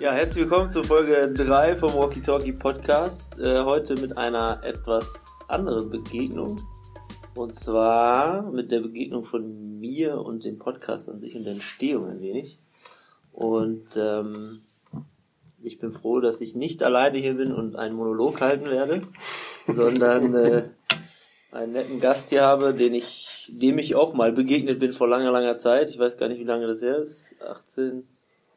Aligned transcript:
Ja, 0.00 0.12
herzlich 0.12 0.44
willkommen 0.44 0.70
zur 0.70 0.82
Folge 0.82 1.30
3 1.30 1.76
vom 1.76 1.92
Walkie 1.92 2.22
Talkie 2.22 2.52
Podcast. 2.52 3.38
Äh, 3.38 3.64
heute 3.64 3.96
mit 3.96 4.16
einer 4.16 4.64
etwas 4.64 5.44
anderen 5.46 5.90
Begegnung. 5.90 6.58
Und 7.34 7.54
zwar 7.54 8.50
mit 8.50 8.72
der 8.72 8.80
Begegnung 8.80 9.24
von 9.24 9.78
mir 9.78 10.22
und 10.22 10.46
dem 10.46 10.58
Podcast 10.58 11.10
an 11.10 11.20
sich 11.20 11.36
und 11.36 11.44
der 11.44 11.52
Entstehung 11.52 12.06
ein 12.06 12.22
wenig. 12.22 12.58
Und 13.30 13.94
ähm, 13.98 14.62
ich 15.62 15.78
bin 15.78 15.92
froh, 15.92 16.20
dass 16.20 16.40
ich 16.40 16.56
nicht 16.56 16.82
alleine 16.82 17.18
hier 17.18 17.34
bin 17.34 17.52
und 17.52 17.76
einen 17.76 17.94
Monolog 17.94 18.40
halten 18.40 18.70
werde, 18.70 19.02
sondern 19.68 20.34
äh, 20.34 20.70
einen 21.52 21.72
netten 21.72 22.00
Gast 22.00 22.30
hier 22.30 22.40
habe, 22.40 22.72
den 22.72 22.94
ich, 22.94 23.52
dem 23.52 23.76
ich 23.76 23.96
auch 23.96 24.14
mal 24.14 24.32
begegnet 24.32 24.78
bin 24.78 24.94
vor 24.94 25.08
langer, 25.08 25.30
langer 25.30 25.58
Zeit. 25.58 25.90
Ich 25.90 25.98
weiß 25.98 26.16
gar 26.16 26.30
nicht, 26.30 26.40
wie 26.40 26.44
lange 26.44 26.66
das 26.66 26.80
her 26.80 26.96
ist. 26.96 27.36
18, 27.46 28.04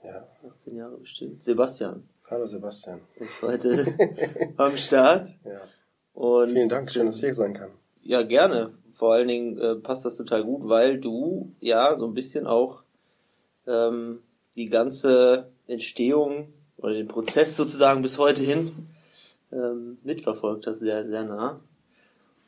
Ja, 0.04 0.28
18 0.48 0.76
Jahre 0.76 0.98
bestimmt. 0.98 1.42
Sebastian 1.42 2.04
hallo 2.34 2.48
Sebastian. 2.48 3.00
ist 3.16 3.44
heute 3.44 3.86
am 4.58 4.76
Start. 4.76 5.28
Ja. 5.46 5.62
Und 6.14 6.50
Vielen 6.50 6.70
Dank, 6.70 6.92
schön, 6.92 7.06
dass 7.06 7.18
ich 7.18 7.26
hier 7.26 7.34
sein 7.34 7.54
kann. 7.54 7.70
Ja, 8.02 8.24
gerne. 8.24 8.72
Vor 8.94 9.14
allen 9.14 9.28
Dingen 9.28 9.60
äh, 9.60 9.76
passt 9.76 10.04
das 10.06 10.16
total 10.18 10.44
gut, 10.44 10.68
weil 10.68 11.00
du 11.00 11.52
ja 11.60 11.96
so 11.96 12.08
ein 12.08 12.16
bisschen 12.16 12.48
auch 12.48 12.82
ähm, 13.68 14.20
die 14.56 14.70
ganze 14.70 15.52
Entstehung 15.68 16.52
oder 16.78 16.94
den 16.94 17.08
Prozess 17.08 17.56
sozusagen 17.56 18.02
bis 18.02 18.18
heute 18.18 18.42
hin 18.42 18.88
ähm, 19.52 20.00
mitverfolgt 20.04 20.66
hast, 20.66 20.80
sehr, 20.80 21.06
sehr 21.06 21.24
nah. 21.24 21.60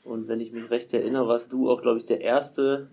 Und 0.03 0.27
wenn 0.27 0.39
ich 0.39 0.51
mich 0.51 0.69
recht 0.71 0.93
erinnere, 0.93 1.27
warst 1.27 1.53
du 1.53 1.69
auch, 1.69 1.81
glaube 1.81 1.99
ich, 1.99 2.05
der 2.05 2.21
Erste, 2.21 2.87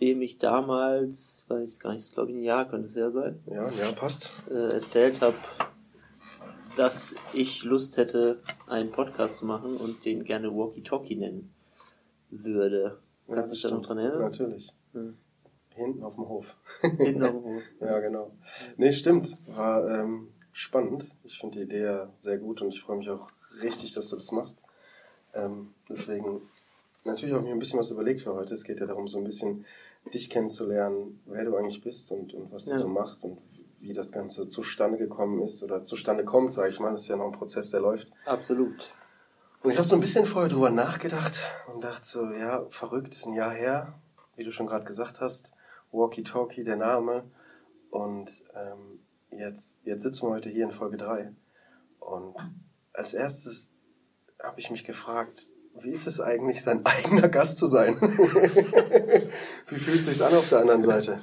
dem 0.00 0.22
ich 0.22 0.38
damals, 0.38 1.44
weiß 1.48 1.74
ich 1.74 1.80
gar 1.80 1.92
nicht, 1.92 2.12
glaube 2.12 2.30
ich, 2.30 2.36
ein 2.36 2.42
Jahr 2.42 2.68
könnte 2.68 2.86
es 2.86 2.94
ja 2.94 3.10
sein, 3.10 3.40
Ja, 3.46 3.70
ja, 3.70 3.92
passt. 3.92 4.30
äh, 4.50 4.72
erzählt 4.72 5.20
habe, 5.20 5.36
dass 6.76 7.14
ich 7.32 7.64
Lust 7.64 7.96
hätte, 7.96 8.40
einen 8.68 8.90
Podcast 8.90 9.38
zu 9.38 9.46
machen 9.46 9.76
und 9.76 10.04
den 10.04 10.24
gerne 10.24 10.54
Walkie 10.54 10.82
Talkie 10.82 11.16
nennen 11.16 11.52
würde. 12.30 12.98
Kannst 13.28 13.52
du 13.52 13.54
dich 13.54 13.62
da 13.62 13.70
noch 13.70 13.82
dran 13.82 13.98
erinnern? 13.98 14.22
Natürlich. 14.22 14.72
Hm. 14.92 15.16
Hinten 15.74 16.02
auf 16.02 16.14
dem 16.14 16.28
Hof. 16.28 16.56
Hinten 16.80 17.22
auf 17.22 17.32
dem 17.32 17.44
Hof. 17.44 17.62
Ja, 17.80 18.00
genau. 18.00 18.32
Nee, 18.76 18.92
stimmt. 18.92 19.36
War 19.46 19.88
ähm, 19.88 20.28
spannend. 20.52 21.10
Ich 21.24 21.38
finde 21.38 21.58
die 21.58 21.64
Idee 21.64 21.82
ja 21.84 22.12
sehr 22.18 22.38
gut 22.38 22.60
und 22.62 22.74
ich 22.74 22.82
freue 22.82 22.98
mich 22.98 23.08
auch 23.10 23.28
richtig, 23.62 23.92
dass 23.92 24.10
du 24.10 24.16
das 24.16 24.32
machst. 24.32 24.58
Ähm, 25.34 25.74
deswegen 25.88 26.42
natürlich 27.04 27.34
auch 27.34 27.42
mir 27.42 27.52
ein 27.52 27.58
bisschen 27.58 27.78
was 27.78 27.90
überlegt 27.90 28.20
für 28.20 28.34
heute. 28.34 28.54
Es 28.54 28.64
geht 28.64 28.80
ja 28.80 28.86
darum, 28.86 29.08
so 29.08 29.18
ein 29.18 29.24
bisschen 29.24 29.64
dich 30.12 30.30
kennenzulernen, 30.30 31.20
wer 31.26 31.44
du 31.44 31.56
eigentlich 31.56 31.82
bist 31.82 32.10
und, 32.12 32.32
und 32.34 32.52
was 32.52 32.64
du 32.66 32.72
Ja. 32.72 32.78
so 32.78 32.88
machst 32.88 33.24
und 33.24 33.38
wie 33.80 33.92
das 33.92 34.12
Ganze 34.12 34.46
zustande 34.48 34.98
gekommen 34.98 35.40
ist 35.42 35.62
oder 35.62 35.84
zustande 35.84 36.24
kommt, 36.24 36.52
sage 36.52 36.68
ich 36.68 36.80
mal. 36.80 36.92
Das 36.92 37.02
ist 37.02 37.08
ja 37.08 37.16
noch 37.16 37.26
ein 37.26 37.32
Prozess, 37.32 37.70
der 37.70 37.80
läuft. 37.80 38.10
Absolut. 38.26 38.94
Und 39.62 39.70
ich 39.70 39.76
habe 39.76 39.86
so 39.86 39.94
ein 39.96 40.00
bisschen 40.00 40.26
vorher 40.26 40.50
drüber 40.50 40.70
nachgedacht 40.70 41.42
und 41.72 41.82
dachte 41.84 42.06
so, 42.06 42.30
ja, 42.30 42.64
verrückt, 42.70 43.14
ist 43.14 43.26
ein 43.26 43.34
Jahr 43.34 43.52
her, 43.52 43.94
wie 44.36 44.44
du 44.44 44.52
schon 44.52 44.66
gerade 44.66 44.84
gesagt 44.86 45.20
hast. 45.20 45.54
Walkie 45.92 46.22
Talkie, 46.22 46.64
der 46.64 46.76
Name. 46.76 47.24
Und 47.90 48.42
ähm, 48.54 49.00
jetzt, 49.30 49.80
jetzt 49.84 50.02
sitzen 50.02 50.26
wir 50.28 50.30
heute 50.34 50.48
hier 50.48 50.64
in 50.64 50.72
Folge 50.72 50.96
3. 50.96 51.32
Und 51.98 52.36
als 52.92 53.12
erstes 53.14 53.72
habe 54.42 54.60
ich 54.60 54.70
mich 54.70 54.84
gefragt, 54.84 55.46
wie 55.80 55.90
ist 55.90 56.06
es 56.06 56.20
eigentlich, 56.20 56.62
sein 56.62 56.82
eigener 56.84 57.28
Gast 57.28 57.58
zu 57.58 57.66
sein? 57.66 57.98
wie 59.68 59.76
fühlt 59.76 60.04
sich's 60.04 60.22
an 60.22 60.34
auf 60.34 60.48
der 60.48 60.60
anderen 60.60 60.82
Seite? 60.82 61.20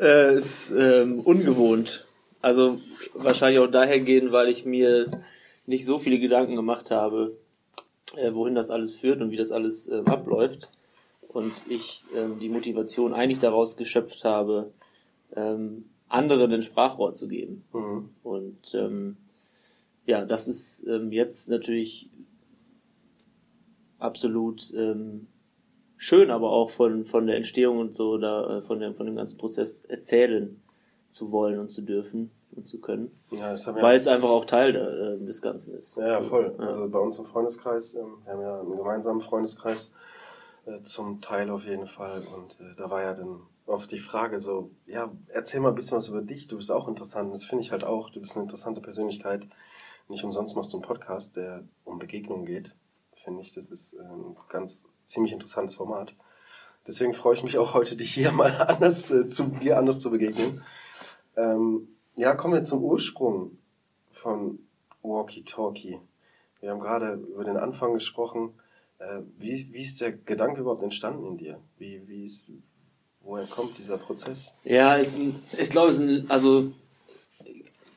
Äh, 0.00 0.34
ist 0.34 0.72
ähm, 0.72 1.20
ungewohnt. 1.20 2.06
Also 2.40 2.80
wahrscheinlich 3.14 3.60
auch 3.60 3.68
daher 3.68 4.00
gehen, 4.00 4.32
weil 4.32 4.48
ich 4.48 4.64
mir 4.64 5.22
nicht 5.66 5.84
so 5.84 5.98
viele 5.98 6.18
Gedanken 6.18 6.56
gemacht 6.56 6.90
habe, 6.90 7.36
äh, 8.16 8.34
wohin 8.34 8.54
das 8.54 8.70
alles 8.70 8.94
führt 8.94 9.20
und 9.20 9.30
wie 9.30 9.36
das 9.36 9.52
alles 9.52 9.88
ähm, 9.88 10.06
abläuft. 10.06 10.70
Und 11.28 11.52
ich 11.68 12.04
ähm, 12.14 12.40
die 12.40 12.48
Motivation 12.48 13.14
eigentlich 13.14 13.38
daraus 13.38 13.76
geschöpft 13.76 14.24
habe, 14.24 14.72
ähm, 15.34 15.86
anderen 16.08 16.52
ein 16.52 16.62
Sprachrohr 16.62 17.14
zu 17.14 17.26
geben. 17.28 17.64
Mhm. 17.72 18.10
Und 18.22 18.74
ähm, 18.74 19.16
ja, 20.04 20.24
das 20.24 20.48
ist 20.48 20.84
ähm, 20.86 21.12
jetzt 21.12 21.48
natürlich 21.48 22.10
absolut 24.02 24.72
ähm, 24.74 25.28
schön, 25.96 26.30
aber 26.30 26.50
auch 26.50 26.70
von, 26.70 27.04
von 27.04 27.26
der 27.26 27.36
Entstehung 27.36 27.78
und 27.78 27.94
so, 27.94 28.18
da, 28.18 28.58
äh, 28.58 28.60
von, 28.60 28.80
dem, 28.80 28.94
von 28.94 29.06
dem 29.06 29.16
ganzen 29.16 29.38
Prozess 29.38 29.82
erzählen 29.82 30.60
zu 31.10 31.30
wollen 31.30 31.58
und 31.58 31.70
zu 31.70 31.82
dürfen 31.82 32.30
und 32.56 32.66
zu 32.68 32.80
können. 32.80 33.10
Ja, 33.30 33.54
Weil 33.80 33.96
es 33.96 34.08
einfach 34.08 34.28
auch 34.28 34.44
Teil 34.44 34.72
der, 34.72 34.88
äh, 34.88 35.18
des 35.18 35.42
Ganzen 35.42 35.76
ist. 35.76 35.96
Ja, 35.96 36.06
ja, 36.06 36.22
voll. 36.22 36.54
Ja. 36.58 36.66
Also 36.66 36.88
bei 36.88 36.98
uns 36.98 37.18
im 37.18 37.26
Freundeskreis, 37.26 37.94
ähm, 37.94 38.16
wir 38.24 38.32
haben 38.32 38.42
ja 38.42 38.60
einen 38.60 38.76
gemeinsamen 38.76 39.20
Freundeskreis, 39.20 39.92
äh, 40.66 40.80
zum 40.82 41.20
Teil 41.20 41.50
auf 41.50 41.64
jeden 41.64 41.86
Fall. 41.86 42.22
Und 42.36 42.60
äh, 42.60 42.74
da 42.76 42.90
war 42.90 43.02
ja 43.02 43.14
dann 43.14 43.40
oft 43.66 43.90
die 43.92 43.98
Frage 43.98 44.38
so, 44.40 44.70
ja, 44.86 45.12
erzähl 45.28 45.60
mal 45.60 45.70
ein 45.70 45.74
bisschen 45.74 45.96
was 45.96 46.08
über 46.08 46.20
dich, 46.20 46.48
du 46.48 46.56
bist 46.56 46.70
auch 46.70 46.88
interessant. 46.88 47.26
Und 47.26 47.32
das 47.32 47.44
finde 47.44 47.62
ich 47.62 47.72
halt 47.72 47.84
auch, 47.84 48.10
du 48.10 48.20
bist 48.20 48.36
eine 48.36 48.44
interessante 48.44 48.80
Persönlichkeit. 48.80 49.46
Nicht 50.08 50.24
umsonst 50.24 50.56
machst 50.56 50.72
du 50.72 50.78
einen 50.78 50.86
Podcast, 50.86 51.36
der 51.36 51.64
um 51.84 51.98
Begegnungen 51.98 52.44
geht. 52.44 52.74
Finde 53.24 53.42
ich, 53.42 53.52
das 53.52 53.70
ist 53.70 53.94
äh, 53.94 54.02
ein 54.02 54.36
ganz 54.48 54.88
ziemlich 55.04 55.32
interessantes 55.32 55.76
Format. 55.76 56.14
Deswegen 56.86 57.12
freue 57.12 57.34
ich 57.34 57.44
mich 57.44 57.58
auch 57.58 57.74
heute, 57.74 57.96
dich 57.96 58.12
hier 58.12 58.32
mal 58.32 58.50
anders 58.50 59.10
äh, 59.10 59.28
zu 59.28 59.44
dir 59.44 59.78
anders 59.78 60.00
zu 60.00 60.10
begegnen. 60.10 60.62
Ähm, 61.36 61.88
ja, 62.16 62.34
kommen 62.34 62.54
wir 62.54 62.64
zum 62.64 62.82
Ursprung 62.82 63.58
von 64.10 64.58
Walkie 65.02 65.44
Talkie. 65.44 65.98
Wir 66.60 66.70
haben 66.70 66.80
gerade 66.80 67.14
über 67.14 67.44
den 67.44 67.56
Anfang 67.56 67.94
gesprochen. 67.94 68.54
Äh, 68.98 69.20
wie, 69.38 69.68
wie 69.72 69.82
ist 69.82 70.00
der 70.00 70.12
Gedanke 70.12 70.60
überhaupt 70.60 70.82
entstanden 70.82 71.26
in 71.26 71.38
dir? 71.38 71.60
Wie, 71.78 72.06
wie 72.06 72.24
ist, 72.24 72.52
woher 73.20 73.46
kommt 73.46 73.78
dieser 73.78 73.98
Prozess? 73.98 74.54
Ja, 74.64 74.94
ist 74.94 75.18
ein, 75.18 75.42
ich 75.58 75.70
glaube, 75.70 75.88
es 75.88 75.98
ist 75.98 76.02
ein, 76.02 76.30
also 76.30 76.72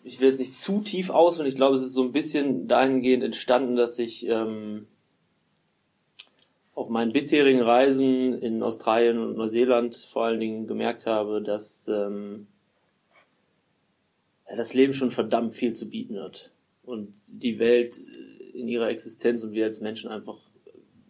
ich 0.04 0.20
will 0.20 0.30
jetzt 0.30 0.40
nicht 0.40 0.54
zu 0.54 0.82
tief 0.82 1.10
aus 1.10 1.40
und 1.40 1.48
ich 1.48 1.56
glaube, 1.56 1.76
es 1.76 1.84
ist 1.84 1.94
so 1.94 2.04
ein 2.04 2.12
bisschen 2.12 2.68
dahingehend 2.68 3.24
entstanden, 3.24 3.76
dass 3.76 3.98
ich 4.00 4.28
ähm, 4.28 4.88
auf 6.76 6.90
meinen 6.90 7.14
bisherigen 7.14 7.62
Reisen 7.62 8.34
in 8.34 8.62
Australien 8.62 9.18
und 9.18 9.38
Neuseeland 9.38 9.96
vor 9.96 10.26
allen 10.26 10.42
Dingen 10.42 10.68
gemerkt 10.68 11.08
habe, 11.08 11.42
dass 11.42 11.88
ähm, 11.88 12.48
das 14.46 14.74
Leben 14.74 14.94
schon 14.94 15.10
verdammt 15.10 15.54
viel 15.54 15.74
zu 15.74 15.90
bieten 15.90 16.20
hat. 16.20 16.52
Und 16.84 17.14
die 17.28 17.60
Welt 17.60 17.98
äh, 17.98 18.60
in 18.60 18.68
ihrer 18.68 18.90
Existenz 18.90 19.42
und 19.44 19.54
wir 19.54 19.64
als 19.64 19.80
Menschen 19.80 20.10
einfach 20.10 20.38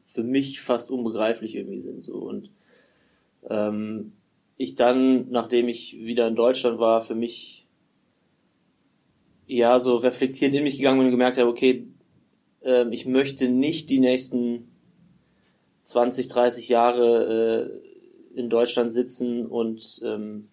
für 0.06 0.24
mich 0.24 0.62
fast 0.62 0.92
unbegreiflich 0.92 1.56
irgendwie 1.56 1.80
sind 1.80 2.06
so. 2.06 2.14
Und 2.14 2.52
ähm, 3.50 4.14
ich 4.58 4.76
dann, 4.76 5.32
nachdem 5.32 5.68
ich 5.68 5.98
wieder 6.00 6.28
in 6.28 6.36
Deutschland 6.36 6.78
war, 6.78 7.02
für 7.02 7.16
mich 7.16 7.66
ja 9.48 9.80
so 9.80 9.96
reflektierend 9.96 10.56
in 10.56 10.64
mich 10.64 10.78
gegangen 10.78 11.00
bin 11.00 11.08
und 11.08 11.12
gemerkt 11.12 11.38
habe, 11.38 11.50
okay, 11.50 11.88
ähm, 12.62 12.92
ich 12.92 13.08
möchte 13.08 13.50
nicht 13.50 13.90
die 13.90 14.00
nächsten 14.00 14.75
20, 15.86 16.28
30 16.28 16.70
Jahre 16.70 17.72
äh, 18.34 18.40
in 18.40 18.50
Deutschland 18.50 18.92
sitzen 18.92 19.46
und 19.46 20.02
ähm, 20.04 20.50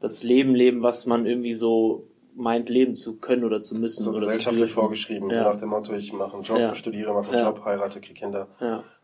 das 0.00 0.22
Leben 0.22 0.54
leben, 0.54 0.82
was 0.82 1.04
man 1.06 1.26
irgendwie 1.26 1.52
so 1.52 2.06
meint, 2.34 2.68
leben 2.68 2.94
zu 2.94 3.16
können 3.16 3.44
oder 3.44 3.60
zu 3.60 3.76
müssen 3.76 4.04
So 4.04 4.10
oder 4.10 4.20
gesellschaftlich 4.20 4.70
vorgeschrieben, 4.70 5.28
so 5.30 5.36
Ja. 5.40 5.52
nach 5.52 5.58
dem 5.58 5.70
Motto, 5.70 5.92
ich 5.94 6.12
mache 6.12 6.34
einen 6.34 6.44
Job, 6.44 6.58
Ja. 6.58 6.74
studiere, 6.74 7.12
mache 7.12 7.30
einen 7.30 7.38
Ja. 7.38 7.50
Job, 7.50 7.64
heirate, 7.64 8.00
kriege 8.00 8.14
Kinder, 8.20 8.48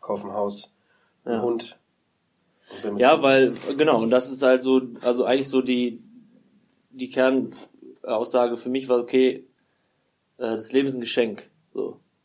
kaufe 0.01 0.29
ein 0.29 0.33
Haus, 0.33 0.73
einen. 1.25 1.43
Hund. 1.43 1.77
Ja, 2.97 3.21
weil, 3.23 3.53
genau, 3.77 4.03
und 4.03 4.11
das 4.11 4.31
ist 4.31 4.43
halt 4.43 4.63
so, 4.63 4.81
also 5.03 5.25
eigentlich 5.25 5.49
so 5.51 5.61
die, 5.61 6.01
die 6.91 7.11
Kernaussage 7.11 8.57
für 8.57 8.71
mich 8.71 8.89
war, 8.89 8.99
okay, 9.01 9.45
äh, 10.39 10.55
das 10.55 10.73
Leben 10.73 10.87
ist 10.89 10.95
ein 10.95 11.01
Geschenk. 11.01 11.51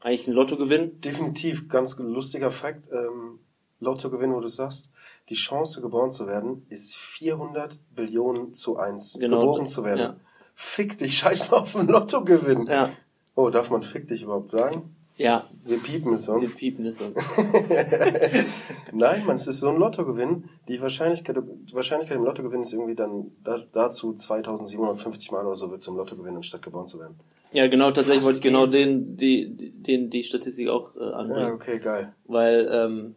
Eigentlich 0.01 0.27
ein 0.27 0.33
Lottogewinn. 0.33 1.01
Definitiv, 1.01 1.67
ganz 1.67 1.97
lustiger 1.99 2.51
Fakt, 2.51 2.89
ähm, 2.91 3.39
Lottogewinn, 3.79 4.33
wo 4.33 4.39
du 4.39 4.47
sagst, 4.47 4.89
die 5.29 5.35
Chance 5.35 5.81
geboren 5.81 6.11
zu 6.11 6.27
werden 6.27 6.65
ist 6.69 6.95
400 6.97 7.79
Billionen 7.95 8.53
zu 8.53 8.77
1. 8.77 9.17
Genau, 9.19 9.39
geboren 9.41 9.67
zu 9.67 9.83
werden. 9.83 9.99
ja. 9.99 10.15
Fick 10.55 10.97
dich, 10.97 11.17
scheiß 11.17 11.51
mal 11.51 11.57
auf 11.59 11.71
den 11.71 11.87
Lottogewinn. 11.87 12.67
Ja. 12.67 12.91
Oh, 13.35 13.49
darf 13.49 13.69
man 13.69 13.81
fick 13.81 14.09
dich 14.09 14.23
überhaupt 14.23 14.51
sagen? 14.51 14.93
Ja, 15.15 15.45
Wir 15.63 15.77
piepen 15.77 16.13
es 16.13 16.27
wir 16.27 16.35
sonst. 16.35 16.57
piepen 16.57 16.85
es 16.85 17.01
uns. 17.01 17.17
Nein, 18.93 19.25
man, 19.25 19.35
es 19.35 19.47
ist 19.47 19.59
so 19.59 19.69
ein 19.69 19.77
Lottogewinn. 19.77 20.49
Die 20.67 20.81
Wahrscheinlichkeit, 20.81 21.37
die 21.37 21.73
Wahrscheinlichkeit 21.73 22.17
im 22.17 22.23
Lottogewinn 22.23 22.61
ist 22.61 22.73
irgendwie 22.73 22.95
dann 22.95 23.31
da, 23.43 23.59
dazu 23.71 24.13
2750 24.13 25.31
Mal 25.31 25.45
oder 25.45 25.55
so 25.55 25.69
wird 25.71 25.81
zum 25.81 25.97
Lottogewinn, 25.97 26.35
anstatt 26.37 26.61
geboren 26.61 26.87
zu 26.87 26.99
werden. 26.99 27.19
Ja, 27.51 27.67
genau, 27.67 27.91
tatsächlich 27.91 28.23
wollte 28.23 28.37
ich 28.37 28.43
genau 28.43 28.67
den, 28.67 29.17
die, 29.17 29.71
den, 29.71 30.09
die 30.09 30.23
Statistik 30.23 30.69
auch 30.69 30.95
äh, 30.95 30.99
anbringen. 30.99 31.47
Ja, 31.47 31.53
okay, 31.53 31.79
geil. 31.79 32.13
Weil, 32.25 32.69
ähm, 32.71 33.15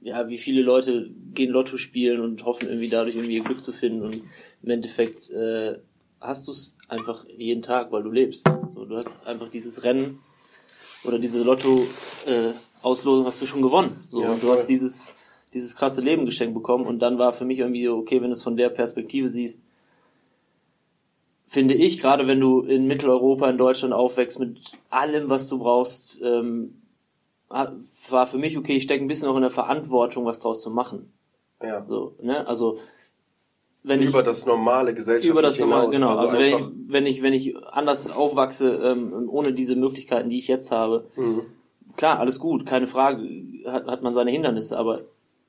ja, 0.00 0.28
wie 0.28 0.38
viele 0.38 0.62
Leute 0.62 1.10
gehen 1.34 1.50
Lotto 1.50 1.76
spielen 1.76 2.20
und 2.20 2.44
hoffen 2.44 2.68
irgendwie 2.68 2.88
dadurch 2.88 3.16
irgendwie 3.16 3.36
ihr 3.36 3.44
Glück 3.44 3.60
zu 3.60 3.72
finden 3.72 4.02
und 4.02 4.22
im 4.62 4.70
Endeffekt 4.70 5.30
äh, 5.30 5.78
hast 6.20 6.46
du 6.46 6.52
es 6.52 6.76
einfach 6.88 7.24
jeden 7.36 7.62
Tag, 7.62 7.90
weil 7.92 8.02
du 8.02 8.10
lebst. 8.10 8.48
So, 8.74 8.84
du 8.84 8.96
hast 8.96 9.24
einfach 9.26 9.48
dieses 9.48 9.82
Rennen 9.82 10.20
oder 11.04 11.18
diese 11.18 11.42
Lotto-Auslosung 11.42 13.24
äh, 13.24 13.26
hast 13.26 13.42
du 13.42 13.46
schon 13.46 13.62
gewonnen. 13.62 14.06
So, 14.10 14.22
ja, 14.22 14.30
und 14.30 14.42
du 14.42 14.50
hast 14.50 14.66
dieses, 14.66 15.06
dieses 15.52 15.74
krasse 15.76 16.00
Leben 16.00 16.26
geschenkt 16.26 16.54
bekommen 16.54 16.86
und 16.86 17.00
dann 17.00 17.18
war 17.18 17.32
für 17.32 17.44
mich 17.44 17.58
irgendwie 17.58 17.88
okay, 17.88 18.20
wenn 18.20 18.28
du 18.28 18.32
es 18.32 18.42
von 18.42 18.56
der 18.56 18.68
Perspektive 18.68 19.28
siehst, 19.28 19.62
finde 21.52 21.74
ich, 21.74 22.00
gerade 22.00 22.26
wenn 22.26 22.40
du 22.40 22.62
in 22.62 22.86
Mitteleuropa, 22.86 23.50
in 23.50 23.58
Deutschland 23.58 23.92
aufwächst 23.92 24.40
mit 24.40 24.72
allem, 24.88 25.28
was 25.28 25.48
du 25.48 25.58
brauchst, 25.58 26.22
ähm, 26.22 26.80
war 27.50 28.26
für 28.26 28.38
mich 28.38 28.56
okay, 28.56 28.72
ich 28.72 28.84
stecke 28.84 29.04
ein 29.04 29.06
bisschen 29.06 29.28
auch 29.28 29.36
in 29.36 29.42
der 29.42 29.50
Verantwortung, 29.50 30.24
was 30.24 30.40
draus 30.40 30.62
zu 30.62 30.70
machen. 30.70 31.12
Ja. 31.62 31.84
So, 31.86 32.16
ne? 32.22 32.46
Also 32.46 32.78
wenn 33.82 34.00
über 34.00 34.20
ich, 34.20 34.24
das 34.24 34.46
normale 34.46 34.94
Gesellschaft 34.94 35.30
über 35.30 35.42
das 35.42 35.58
normale, 35.58 35.90
genau. 35.90 36.08
Also, 36.08 36.22
also 36.22 36.38
wenn, 36.38 36.56
ich, 36.56 36.64
wenn 36.88 37.06
ich 37.06 37.22
wenn 37.22 37.32
ich 37.34 37.66
anders 37.66 38.10
aufwachse 38.10 38.76
ähm, 38.82 39.28
ohne 39.28 39.52
diese 39.52 39.76
Möglichkeiten, 39.76 40.30
die 40.30 40.38
ich 40.38 40.48
jetzt 40.48 40.72
habe, 40.72 41.04
mhm. 41.16 41.42
klar, 41.96 42.18
alles 42.18 42.38
gut, 42.38 42.64
keine 42.64 42.86
Frage, 42.86 43.28
hat, 43.66 43.86
hat 43.86 44.02
man 44.02 44.14
seine 44.14 44.30
Hindernisse, 44.30 44.78
aber 44.78 45.02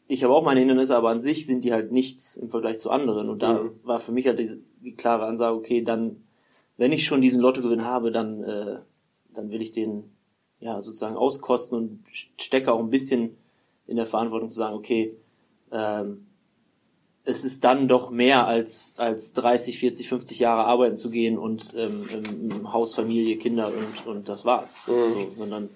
ich 0.07 0.23
habe 0.23 0.33
auch 0.33 0.43
meine 0.43 0.59
Hindernisse, 0.59 0.95
aber 0.95 1.09
an 1.09 1.21
sich 1.21 1.45
sind 1.45 1.63
die 1.63 1.73
halt 1.73 1.91
nichts 1.91 2.35
im 2.35 2.49
Vergleich 2.49 2.77
zu 2.79 2.91
anderen. 2.91 3.29
Und 3.29 3.41
da 3.41 3.63
mhm. 3.63 3.79
war 3.83 3.99
für 3.99 4.11
mich 4.11 4.27
halt 4.27 4.39
die, 4.39 4.59
die, 4.81 4.93
klare 4.93 5.25
Ansage, 5.25 5.55
okay, 5.55 5.81
dann, 5.81 6.23
wenn 6.77 6.91
ich 6.91 7.05
schon 7.05 7.21
diesen 7.21 7.41
Lottogewinn 7.41 7.85
habe, 7.85 8.11
dann, 8.11 8.43
äh, 8.43 8.79
dann 9.33 9.49
will 9.49 9.61
ich 9.61 9.71
den 9.71 10.11
ja 10.59 10.79
sozusagen 10.79 11.15
auskosten 11.15 11.77
und 11.77 12.03
stecke 12.11 12.73
auch 12.73 12.79
ein 12.79 12.89
bisschen 12.89 13.37
in 13.87 13.97
der 13.97 14.05
Verantwortung 14.05 14.49
zu 14.49 14.57
sagen, 14.57 14.75
okay, 14.75 15.15
ähm, 15.71 16.27
es 17.25 17.45
ist 17.45 17.63
dann 17.63 17.87
doch 17.87 18.11
mehr 18.11 18.47
als, 18.47 18.95
als 18.97 19.33
30, 19.33 19.79
40, 19.79 20.09
50 20.09 20.39
Jahre 20.39 20.65
arbeiten 20.65 20.97
zu 20.97 21.09
gehen 21.09 21.37
und 21.37 21.73
ähm, 21.75 22.07
im 22.51 22.73
Haus, 22.73 22.95
Familie, 22.95 23.37
Kinder 23.37 23.71
und, 23.73 24.05
und 24.05 24.29
das 24.29 24.43
war's. 24.43 24.85
Mhm. 24.87 25.09
So, 25.09 25.31
sondern 25.37 25.69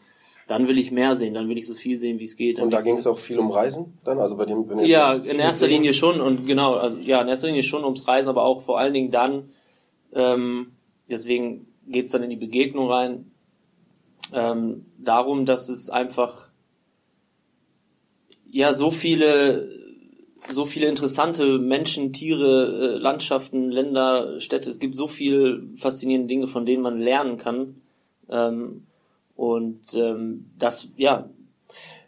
dann 0.48 0.68
will 0.68 0.78
ich 0.78 0.92
mehr 0.92 1.16
sehen, 1.16 1.34
dann 1.34 1.50
will 1.50 1.58
ich 1.58 1.68
so 1.68 1.74
viel 1.74 1.98
sehen, 1.98 2.20
wie 2.20 2.24
es 2.24 2.38
geht. 2.38 2.60
Und 2.60 2.72
da 2.72 2.82
ging 2.82 2.96
es 2.96 3.04
so 3.04 3.12
auch 3.12 3.20
viel 3.20 3.38
um 3.38 3.52
Reisen 3.52 3.98
dann? 4.06 4.20
Also 4.20 4.38
bei 4.38 4.46
dem, 4.46 4.68
wenn 4.70 4.80
Ja, 4.80 5.14
in 5.14 5.40
erster 5.40 5.68
Linie 5.68 5.94
schon 5.94 6.22
und 6.22 6.46
genau, 6.48 6.76
also 6.76 6.98
ja, 6.98 7.22
in 7.22 7.28
erster 7.28 7.48
Linie 7.48 7.64
schon 7.64 7.84
ums 7.84 8.08
Reisen, 8.08 8.30
aber 8.30 8.44
auch 8.44 8.62
vor 8.62 8.80
allen 8.80 8.94
Dingen 8.94 9.12
dann, 9.12 9.50
ähm, 10.14 10.72
deswegen 11.10 11.68
geht's 11.88 12.12
dann 12.12 12.24
in 12.24 12.30
die 12.30 12.38
Begegnung 12.38 12.90
rein, 12.90 13.32
ähm, 14.34 14.86
darum, 14.98 15.46
dass 15.46 15.70
es 15.70 15.90
einfach 15.90 16.50
ja 18.50 18.74
so 18.74 18.90
viele 18.90 19.70
so 20.50 20.64
viele 20.64 20.88
interessante 20.88 21.60
Menschen, 21.60 22.14
Tiere, 22.14 22.96
äh, 22.96 22.98
Landschaften, 22.98 23.70
Länder, 23.70 24.40
Städte. 24.40 24.70
Es 24.70 24.80
gibt 24.80 24.96
so 24.96 25.08
viele 25.08 25.64
faszinierende 25.76 26.28
Dinge, 26.30 26.48
von 26.48 26.66
denen 26.66 26.82
man 26.82 27.02
lernen 27.02 27.38
kann. 27.38 27.82
Ähm, 28.30 28.88
und 29.38 29.94
ähm, 29.94 30.50
das, 30.58 30.90
ja. 30.98 31.30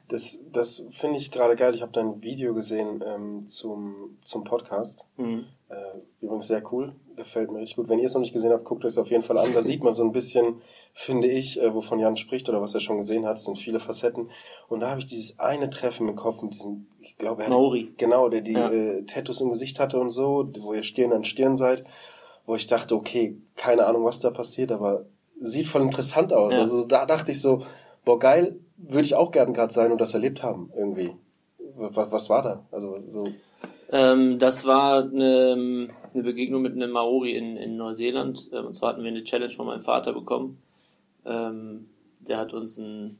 Das, 0.08 0.42
das 0.52 0.88
finde 0.90 1.20
ich 1.20 1.30
gerade 1.30 1.56
geil. 1.56 1.76
Ich 1.76 1.84
habe 1.84 1.92
dein 1.92 2.24
Video 2.24 2.56
gesehen 2.56 3.04
ähm, 3.06 3.46
zum, 3.46 4.18
zum 4.24 4.44
Podcast. 4.44 5.08
Mhm. 5.18 5.46
Äh, 5.70 5.76
übrigens 6.22 6.48
sehr 6.48 6.64
cool. 6.74 6.94
Gefällt 7.16 7.52
mir 7.52 7.60
richtig 7.60 7.76
gut. 7.76 7.90
Wenn 7.90 8.00
ihr 8.00 8.08
es 8.08 8.16
noch 8.16 8.22
nicht 8.22 8.34
gesehen 8.34 8.52
habt, 8.52 8.66
guckt 8.66 8.84
euch 8.84 8.94
es 8.94 8.98
auf 8.98 9.12
jeden 9.12 9.22
Fall 9.22 9.38
an. 9.38 9.54
Da 9.54 9.62
sieht 9.62 9.84
man 9.84 9.94
so 9.94 10.04
ein 10.04 10.12
bisschen, 10.12 10.64
finde 10.96 11.28
ich, 11.28 11.62
äh, 11.62 11.72
wovon 11.72 12.00
Jan 12.00 12.18
spricht 12.18 12.50
oder 12.50 12.60
was 12.60 12.74
er 12.74 12.80
schon 12.80 12.98
gesehen 12.98 13.28
hat. 13.28 13.38
Es 13.38 13.46
sind 13.46 13.60
viele 13.60 13.80
Facetten. 13.80 14.32
Und 14.68 14.80
da 14.80 14.90
habe 14.90 15.00
ich 15.00 15.06
dieses 15.06 15.38
eine 15.38 15.70
Treffen 15.70 16.10
im 16.10 16.16
Kopf 16.16 16.42
mit 16.42 16.54
diesem, 16.54 16.88
ich 17.00 17.16
glaube, 17.20 17.44
er 17.44 17.50
Maori. 17.50 17.94
genau, 17.98 18.30
der 18.30 18.42
die 18.42 18.54
ja. 18.54 18.72
äh, 18.72 19.04
Tattoos 19.04 19.42
im 19.42 19.50
Gesicht 19.50 19.80
hatte 19.80 20.00
und 20.00 20.10
so, 20.10 20.52
wo 20.58 20.74
ihr 20.74 20.82
Stirn 20.82 21.14
an 21.14 21.24
Stirn 21.24 21.56
seid, 21.56 21.86
wo 22.48 22.56
ich 22.56 22.66
dachte, 22.66 22.96
okay, 22.96 23.38
keine 23.56 23.86
Ahnung, 23.86 24.06
was 24.06 24.20
da 24.20 24.32
passiert, 24.32 24.72
aber 24.72 25.06
sieht 25.40 25.68
voll 25.68 25.82
interessant 25.82 26.34
aus. 26.34 26.56
Ja. 26.56 26.62
Also 26.62 26.86
da 26.86 27.06
dachte 27.06 27.32
ich 27.32 27.42
so, 27.42 27.64
boah, 28.06 28.20
geil, 28.20 28.60
würde 28.78 29.04
ich 29.04 29.16
auch 29.16 29.32
gern 29.32 29.54
gerade 29.54 29.74
sein 29.74 29.92
und 29.92 30.00
das 30.00 30.14
erlebt 30.14 30.44
haben, 30.44 30.72
irgendwie. 30.76 31.12
Was, 31.76 32.12
was 32.12 32.30
war 32.30 32.42
da? 32.42 32.66
Also 32.72 33.00
so. 33.08 33.28
Ähm, 33.92 34.40
das 34.40 34.66
war 34.66 35.04
eine, 35.04 35.90
eine, 36.14 36.24
Begegnung 36.24 36.62
mit 36.62 36.74
einem 36.74 36.92
Maori 36.92 37.36
in, 37.36 37.58
in 37.58 37.78
Neuseeland. 37.78 38.50
Ähm, 38.54 38.68
und 38.68 38.74
zwar 38.74 38.90
hatten 38.90 39.04
wir 39.04 39.10
eine 39.10 39.24
Challenge 39.24 39.54
von 39.54 39.66
meinem 39.66 39.82
Vater 39.82 40.14
bekommen. 40.14 40.62
Ähm, 41.26 41.88
der 42.20 42.38
hat 42.38 42.54
uns 42.54 42.80
einen, 42.80 43.20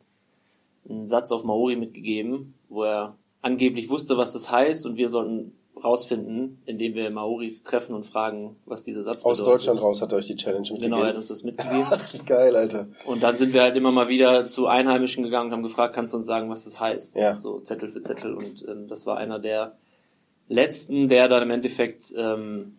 einen 0.88 1.08
Satz 1.08 1.32
auf 1.32 1.44
Maori 1.44 1.76
mitgegeben, 1.76 2.54
wo 2.68 2.84
er 2.84 3.16
angeblich 3.42 3.90
wusste, 3.90 4.18
was 4.18 4.34
das 4.34 4.52
heißt 4.52 4.86
und 4.86 4.98
wir 4.98 5.10
sollten 5.10 5.54
rausfinden, 5.84 6.62
indem 6.66 6.96
wir 6.96 7.10
Maoris 7.10 7.64
treffen 7.64 7.94
und 7.94 8.04
fragen, 8.04 8.58
was 8.66 8.84
dieser 8.84 9.04
Satz 9.04 9.24
Aus 9.24 9.38
bedeutet. 9.38 9.56
Aus 9.56 9.66
Deutschland 9.66 9.82
raus 9.82 10.02
hat 10.02 10.12
er 10.12 10.18
euch 10.18 10.28
die 10.28 10.36
Challenge 10.36 10.62
mitgegeben. 10.62 10.92
Genau, 10.92 11.02
er 11.02 11.10
hat 11.10 11.16
uns 11.16 11.28
das 11.28 11.44
mitgegeben. 11.44 11.88
Geil, 12.26 12.56
Alter. 12.56 12.88
Und 13.06 13.24
dann 13.24 13.38
sind 13.38 13.54
wir 13.54 13.62
halt 13.62 13.76
immer 13.76 13.92
mal 13.92 14.10
wieder 14.10 14.46
zu 14.46 14.68
Einheimischen 14.68 15.24
gegangen 15.24 15.48
und 15.48 15.54
haben 15.54 15.64
gefragt, 15.64 15.94
kannst 15.94 16.14
du 16.14 16.18
uns 16.18 16.26
sagen, 16.26 16.50
was 16.50 16.66
das 16.66 16.80
heißt? 16.80 17.18
Ja. 17.18 17.40
So 17.40 17.60
Zettel 17.60 17.90
für 17.90 18.02
Zettel. 18.02 18.34
Und 18.34 18.66
ähm, 18.68 18.88
das 18.88 19.06
war 19.06 19.18
einer 19.18 19.40
der 19.40 19.78
letzten, 20.48 21.08
der 21.08 21.28
dann 21.28 21.44
im 21.44 21.52
Endeffekt 21.52 22.14
ähm, 22.18 22.78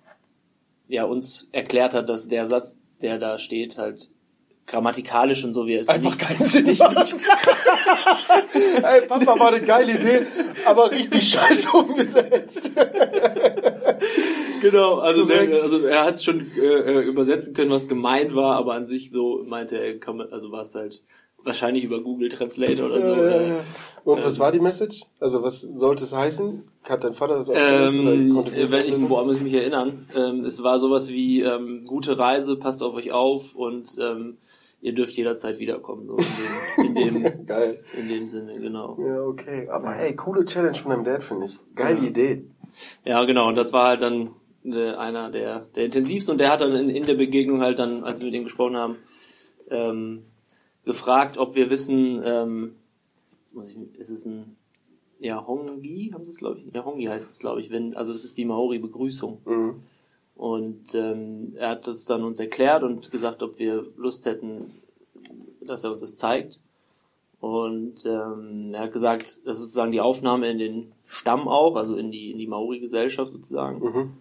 ja 0.88 1.04
uns 1.04 1.48
erklärt 1.52 1.94
hat, 1.94 2.08
dass 2.08 2.26
der 2.26 2.46
Satz, 2.46 2.80
der 3.00 3.18
da 3.18 3.38
steht, 3.38 3.78
halt 3.78 4.10
grammatikalisch 4.70 5.44
und 5.44 5.52
so 5.52 5.66
wie 5.66 5.74
er 5.74 5.80
ist. 5.80 5.90
Einfach 5.90 6.16
keinen 6.16 6.46
Sinn 6.46 6.64
nicht, 6.64 6.80
nicht. 6.80 7.14
Ey, 8.82 9.06
Papa, 9.06 9.38
war 9.38 9.48
eine 9.48 9.60
geile 9.60 9.92
Idee, 9.92 10.26
aber 10.66 10.90
richtig 10.90 11.28
scheiße 11.28 11.68
umgesetzt. 11.70 12.70
genau, 14.60 14.98
also, 14.98 15.24
der, 15.24 15.62
also 15.62 15.84
er 15.84 16.04
hat 16.04 16.14
es 16.14 16.24
schon 16.24 16.50
äh, 16.56 16.60
äh, 16.60 17.00
übersetzen 17.02 17.52
können, 17.52 17.70
was 17.70 17.88
gemeint 17.88 18.34
war, 18.34 18.56
aber 18.56 18.74
an 18.74 18.86
sich 18.86 19.10
so 19.10 19.44
meinte 19.44 19.76
er, 19.76 19.96
also 20.30 20.52
war 20.52 20.62
es 20.62 20.74
halt 20.74 21.02
wahrscheinlich 21.42 21.84
über 21.84 22.00
Google 22.00 22.28
Translate 22.28 22.84
oder 22.84 23.00
so. 23.00 23.12
Äh, 23.12 23.60
und 24.04 24.24
was 24.24 24.38
war 24.38 24.52
die 24.52 24.60
Message? 24.60 25.02
Also 25.18 25.42
was 25.42 25.60
sollte 25.60 26.04
es 26.04 26.14
heißen? 26.14 26.64
Hat 26.84 27.02
dein 27.04 27.14
Vater 27.14 27.36
das 27.36 27.50
auch 27.50 27.54
ähm, 27.56 28.36
oder 28.36 28.52
Wenn 28.52 28.86
ich, 28.86 29.08
boah, 29.08 29.24
muss 29.24 29.36
ich 29.36 29.42
mich 29.42 29.54
erinnern. 29.54 30.06
Ähm, 30.14 30.44
es 30.44 30.62
war 30.62 30.78
sowas 30.78 31.10
wie 31.10 31.42
ähm, 31.42 31.84
gute 31.86 32.18
Reise, 32.18 32.56
passt 32.56 32.82
auf 32.82 32.94
euch 32.94 33.12
auf 33.12 33.54
und 33.54 33.96
ähm, 34.00 34.36
ihr 34.80 34.94
dürft 34.94 35.16
jederzeit 35.16 35.58
wiederkommen. 35.58 36.06
So 36.06 36.16
in 36.82 36.94
dem, 36.94 37.16
in 37.16 37.22
dem, 37.22 37.46
Geil. 37.46 37.82
In 37.98 38.08
dem 38.08 38.26
Sinne, 38.26 38.58
genau. 38.58 38.96
Ja, 39.00 39.22
okay. 39.22 39.68
Aber 39.68 39.92
hey, 39.92 40.14
coole 40.16 40.44
Challenge 40.44 40.76
von 40.76 40.90
deinem 40.90 41.04
Dad, 41.04 41.22
finde 41.22 41.46
ich. 41.46 41.58
Geile 41.74 42.00
ja. 42.00 42.08
Idee. 42.08 42.44
Ja, 43.04 43.24
genau. 43.24 43.48
Und 43.48 43.56
das 43.56 43.72
war 43.72 43.88
halt 43.88 44.02
dann 44.02 44.30
äh, 44.64 44.92
einer 44.94 45.30
der, 45.30 45.66
der 45.74 45.84
intensivsten. 45.84 46.32
Und 46.32 46.38
der 46.38 46.50
hat 46.50 46.60
dann 46.60 46.74
in, 46.74 46.90
in 46.90 47.06
der 47.06 47.14
Begegnung 47.14 47.60
halt 47.60 47.78
dann, 47.78 48.04
als 48.04 48.20
wir 48.20 48.26
mit 48.26 48.34
ihm 48.34 48.44
gesprochen 48.44 48.76
haben, 48.76 48.96
ähm, 49.70 50.22
gefragt, 50.84 51.38
ob 51.38 51.54
wir 51.54 51.70
wissen, 51.70 52.22
ähm, 52.24 52.76
muss 53.52 53.72
ich, 53.72 53.98
ist 53.98 54.10
es 54.10 54.24
ein 54.24 54.56
ja, 55.18 55.46
Hongi, 55.46 56.10
haben 56.14 56.24
sie 56.24 56.30
es, 56.30 56.38
glaube 56.38 56.60
ich. 56.60 56.74
Ja, 56.74 56.84
Hongi 56.84 57.04
heißt 57.04 57.30
es, 57.30 57.38
glaube 57.38 57.60
ich. 57.60 57.70
Wenn, 57.70 57.94
also 57.94 58.12
das 58.12 58.24
ist 58.24 58.38
die 58.38 58.46
Maori-Begrüßung. 58.46 59.38
Mhm. 59.44 59.82
Und 60.40 60.94
ähm, 60.94 61.52
er 61.56 61.68
hat 61.68 61.86
das 61.86 62.06
dann 62.06 62.24
uns 62.24 62.40
erklärt 62.40 62.82
und 62.82 63.10
gesagt, 63.10 63.42
ob 63.42 63.58
wir 63.58 63.84
Lust 63.98 64.24
hätten, 64.24 64.72
dass 65.60 65.84
er 65.84 65.90
uns 65.90 66.00
das 66.00 66.16
zeigt. 66.16 66.62
Und 67.40 68.06
ähm, 68.06 68.70
er 68.72 68.84
hat 68.84 68.92
gesagt, 68.92 69.42
das 69.44 69.58
ist 69.58 69.64
sozusagen 69.64 69.92
die 69.92 70.00
Aufnahme 70.00 70.48
in 70.48 70.56
den 70.56 70.92
Stamm 71.04 71.46
auch, 71.46 71.76
also 71.76 71.94
in 71.94 72.10
die, 72.10 72.30
in 72.30 72.38
die 72.38 72.46
Maori-Gesellschaft 72.46 73.32
sozusagen. 73.32 73.80
Mhm. 73.80 74.12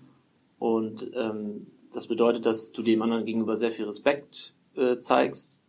Und 0.59 1.09
ähm, 1.15 1.67
das 1.93 2.07
bedeutet, 2.07 2.45
dass 2.45 2.73
du 2.73 2.83
dem 2.83 3.01
anderen 3.01 3.23
gegenüber 3.23 3.55
sehr 3.55 3.71
viel 3.71 3.85
Respekt 3.85 4.55
äh, 4.75 4.97
zeigst. 4.97 5.61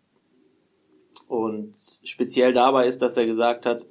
Und 1.28 1.76
speziell 2.02 2.52
dabei 2.52 2.88
ist, 2.88 3.02
dass 3.02 3.16
er 3.16 3.26
gesagt 3.26 3.66
hat, 3.66 3.86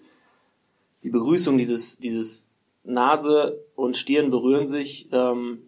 die 1.04 1.10
Begrüßung, 1.10 1.58
dieses, 1.58 2.00
dieses 2.00 2.50
Nase 2.84 3.64
und 3.76 3.96
Stirn 3.96 4.30
berühren 4.30 4.68
sich, 4.68 5.08
ähm, 5.14 5.62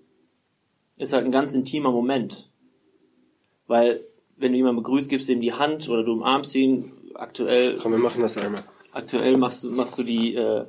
ist 1.02 1.14
halt 1.14 1.26
ein 1.26 1.32
ganz 1.32 1.54
intimer 1.54 1.92
Moment. 1.92 2.50
Weil, 3.68 4.06
wenn 4.38 4.52
du 4.52 4.58
jemanden 4.58 4.84
begrüßt, 4.84 5.10
gibst 5.10 5.30
du 5.30 5.34
ihm 5.34 5.42
die 5.42 5.54
Hand 5.54 5.90
oder 5.90 6.04
du 6.04 6.14
umarmst 6.14 6.56
ihn. 6.56 6.92
Aktuell. 7.16 7.78
Komm, 7.82 7.92
wir 7.92 8.00
machen 8.00 8.22
das 8.22 8.38
einmal. 8.38 8.64
Aktuell 8.92 9.38
machst 9.38 9.64
du, 9.64 9.72
machst 9.72 9.98
du 9.98 10.04
die, 10.04 10.36
äh, 10.36 10.66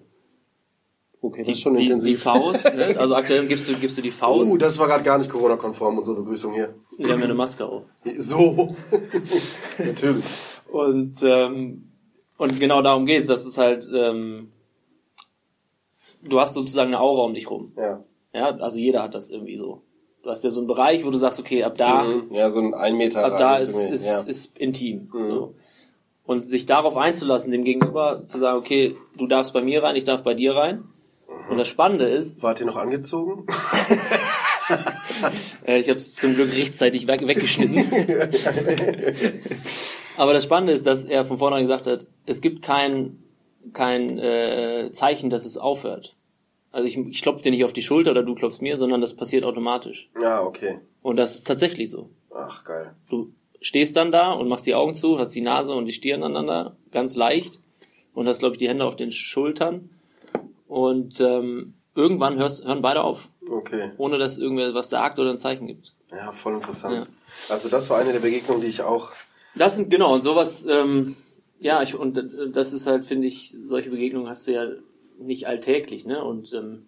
Okay, 1.24 1.44
das 1.44 1.56
ist 1.56 1.60
schon 1.60 1.76
die, 1.76 1.84
intensiv. 1.84 2.18
Die 2.18 2.22
Faust, 2.22 2.74
ne? 2.74 2.96
also 2.98 3.14
aktuell 3.14 3.46
gibst 3.46 3.68
du, 3.68 3.74
gibst 3.74 3.96
du 3.96 4.02
die 4.02 4.10
Faust. 4.10 4.50
Oh, 4.50 4.56
das 4.56 4.76
war 4.80 4.88
gerade 4.88 5.04
gar 5.04 5.18
nicht 5.18 5.30
Corona-konform, 5.30 5.98
unsere 5.98 6.16
Begrüßung 6.16 6.52
hier. 6.52 6.74
Wir 6.98 7.12
haben 7.12 7.20
ja 7.20 7.26
eine 7.26 7.34
Maske 7.34 7.64
auf. 7.64 7.84
So. 8.18 8.74
Natürlich. 9.78 10.24
Und, 10.72 11.22
ähm, 11.22 11.92
und 12.38 12.58
genau 12.58 12.82
darum 12.82 13.06
geht's, 13.06 13.28
dass 13.28 13.46
es 13.46 13.56
halt, 13.56 13.88
ähm, 13.94 14.50
du 16.24 16.40
hast 16.40 16.54
sozusagen 16.54 16.88
eine 16.88 17.00
Aura 17.00 17.22
um 17.22 17.34
dich 17.34 17.48
rum. 17.48 17.72
Ja. 17.76 18.02
Ja, 18.34 18.56
also 18.56 18.80
jeder 18.80 19.04
hat 19.04 19.14
das 19.14 19.30
irgendwie 19.30 19.58
so. 19.58 19.82
Du 20.22 20.30
hast 20.30 20.44
ja 20.44 20.50
so 20.50 20.60
einen 20.60 20.68
Bereich, 20.68 21.04
wo 21.04 21.10
du 21.10 21.18
sagst, 21.18 21.40
okay, 21.40 21.64
ab 21.64 21.76
da. 21.76 22.04
Mhm. 22.04 22.32
Ja, 22.32 22.48
so 22.48 22.60
ein 22.60 22.74
ein 22.74 22.96
Meter. 22.96 23.24
Ab 23.24 23.38
da 23.38 23.56
ist, 23.56 23.88
ist, 23.88 24.06
ja. 24.06 24.20
ist 24.22 24.56
intim. 24.56 25.10
Mhm. 25.12 25.30
So. 25.30 25.54
Und 26.24 26.42
sich 26.42 26.66
darauf 26.66 26.96
einzulassen, 26.96 27.50
dem 27.50 27.64
Gegenüber 27.64 28.22
zu 28.26 28.38
sagen, 28.38 28.56
okay, 28.58 28.96
du 29.18 29.26
darfst 29.26 29.52
bei 29.52 29.62
mir 29.62 29.82
rein, 29.82 29.96
ich 29.96 30.04
darf 30.04 30.22
bei 30.22 30.34
dir 30.34 30.54
rein. 30.54 30.84
Mhm. 31.26 31.50
Und 31.50 31.58
das 31.58 31.66
Spannende 31.68 32.06
ist. 32.06 32.42
Wart 32.42 32.60
ihr 32.60 32.66
noch 32.66 32.76
angezogen? 32.76 33.46
Ich 35.66 35.88
habe 35.88 35.98
es 35.98 36.14
zum 36.14 36.34
Glück 36.34 36.52
rechtzeitig 36.52 37.06
weg, 37.06 37.26
weggeschnitten. 37.26 37.84
Aber 40.16 40.32
das 40.32 40.44
Spannende 40.44 40.72
ist, 40.72 40.86
dass 40.86 41.04
er 41.04 41.24
von 41.24 41.38
vornherein 41.38 41.64
gesagt 41.64 41.86
hat, 41.86 42.08
es 42.26 42.40
gibt 42.40 42.62
kein, 42.62 43.22
kein 43.72 44.18
äh, 44.18 44.90
Zeichen, 44.92 45.30
dass 45.30 45.44
es 45.44 45.58
aufhört. 45.58 46.16
Also 46.72 46.88
ich, 46.88 46.96
ich 46.96 47.22
klopfe 47.22 47.42
dir 47.42 47.50
nicht 47.50 47.64
auf 47.64 47.72
die 47.72 47.82
Schulter 47.82 48.10
oder 48.12 48.22
du 48.22 48.34
klopfst 48.34 48.60
mir, 48.62 48.78
sondern 48.78 49.00
das 49.00 49.14
passiert 49.14 49.44
automatisch. 49.44 50.10
Ja, 50.20 50.42
okay. 50.42 50.80
Und 51.02 51.16
das 51.16 51.36
ist 51.36 51.46
tatsächlich 51.46 51.90
so. 51.90 52.08
Ach, 52.34 52.64
geil. 52.64 52.94
Du 53.10 53.32
stehst 53.60 53.96
dann 53.96 54.10
da 54.10 54.32
und 54.32 54.48
machst 54.48 54.66
die 54.66 54.74
Augen 54.74 54.94
zu, 54.94 55.18
hast 55.18 55.34
die 55.34 55.40
Nase 55.42 55.74
und 55.74 55.86
die 55.86 55.92
Stirn 55.92 56.22
aneinander, 56.22 56.76
ganz 56.90 57.14
leicht, 57.14 57.60
und 58.14 58.26
hast, 58.26 58.38
glaube 58.40 58.54
ich, 58.54 58.58
die 58.58 58.68
Hände 58.68 58.84
auf 58.84 58.96
den 58.96 59.10
Schultern. 59.12 59.90
Und 60.66 61.20
ähm, 61.20 61.74
irgendwann 61.94 62.38
hörst, 62.38 62.64
hören 62.66 62.82
beide 62.82 63.02
auf, 63.02 63.28
Okay. 63.50 63.90
ohne 63.98 64.16
dass 64.18 64.38
irgendwer 64.38 64.72
was 64.74 64.88
sagt 64.88 65.18
oder 65.18 65.30
ein 65.30 65.38
Zeichen 65.38 65.66
gibt. 65.66 65.92
Ja, 66.10 66.32
voll 66.32 66.54
interessant. 66.54 67.00
Ja. 67.00 67.06
Also 67.54 67.68
das 67.68 67.90
war 67.90 67.98
eine 67.98 68.12
der 68.12 68.20
Begegnungen, 68.20 68.62
die 68.62 68.68
ich 68.68 68.80
auch. 68.82 69.12
Das 69.54 69.76
sind 69.76 69.90
genau 69.90 70.14
und 70.14 70.22
sowas. 70.22 70.66
Ähm, 70.68 71.16
ja, 71.60 71.82
ich 71.82 71.94
und 71.94 72.18
das 72.52 72.72
ist 72.72 72.86
halt, 72.86 73.04
finde 73.04 73.26
ich, 73.26 73.54
solche 73.64 73.90
Begegnungen 73.90 74.28
hast 74.28 74.46
du 74.46 74.52
ja 74.52 74.66
nicht 75.18 75.46
alltäglich, 75.46 76.06
ne? 76.06 76.22
Und 76.24 76.52
ähm, 76.52 76.86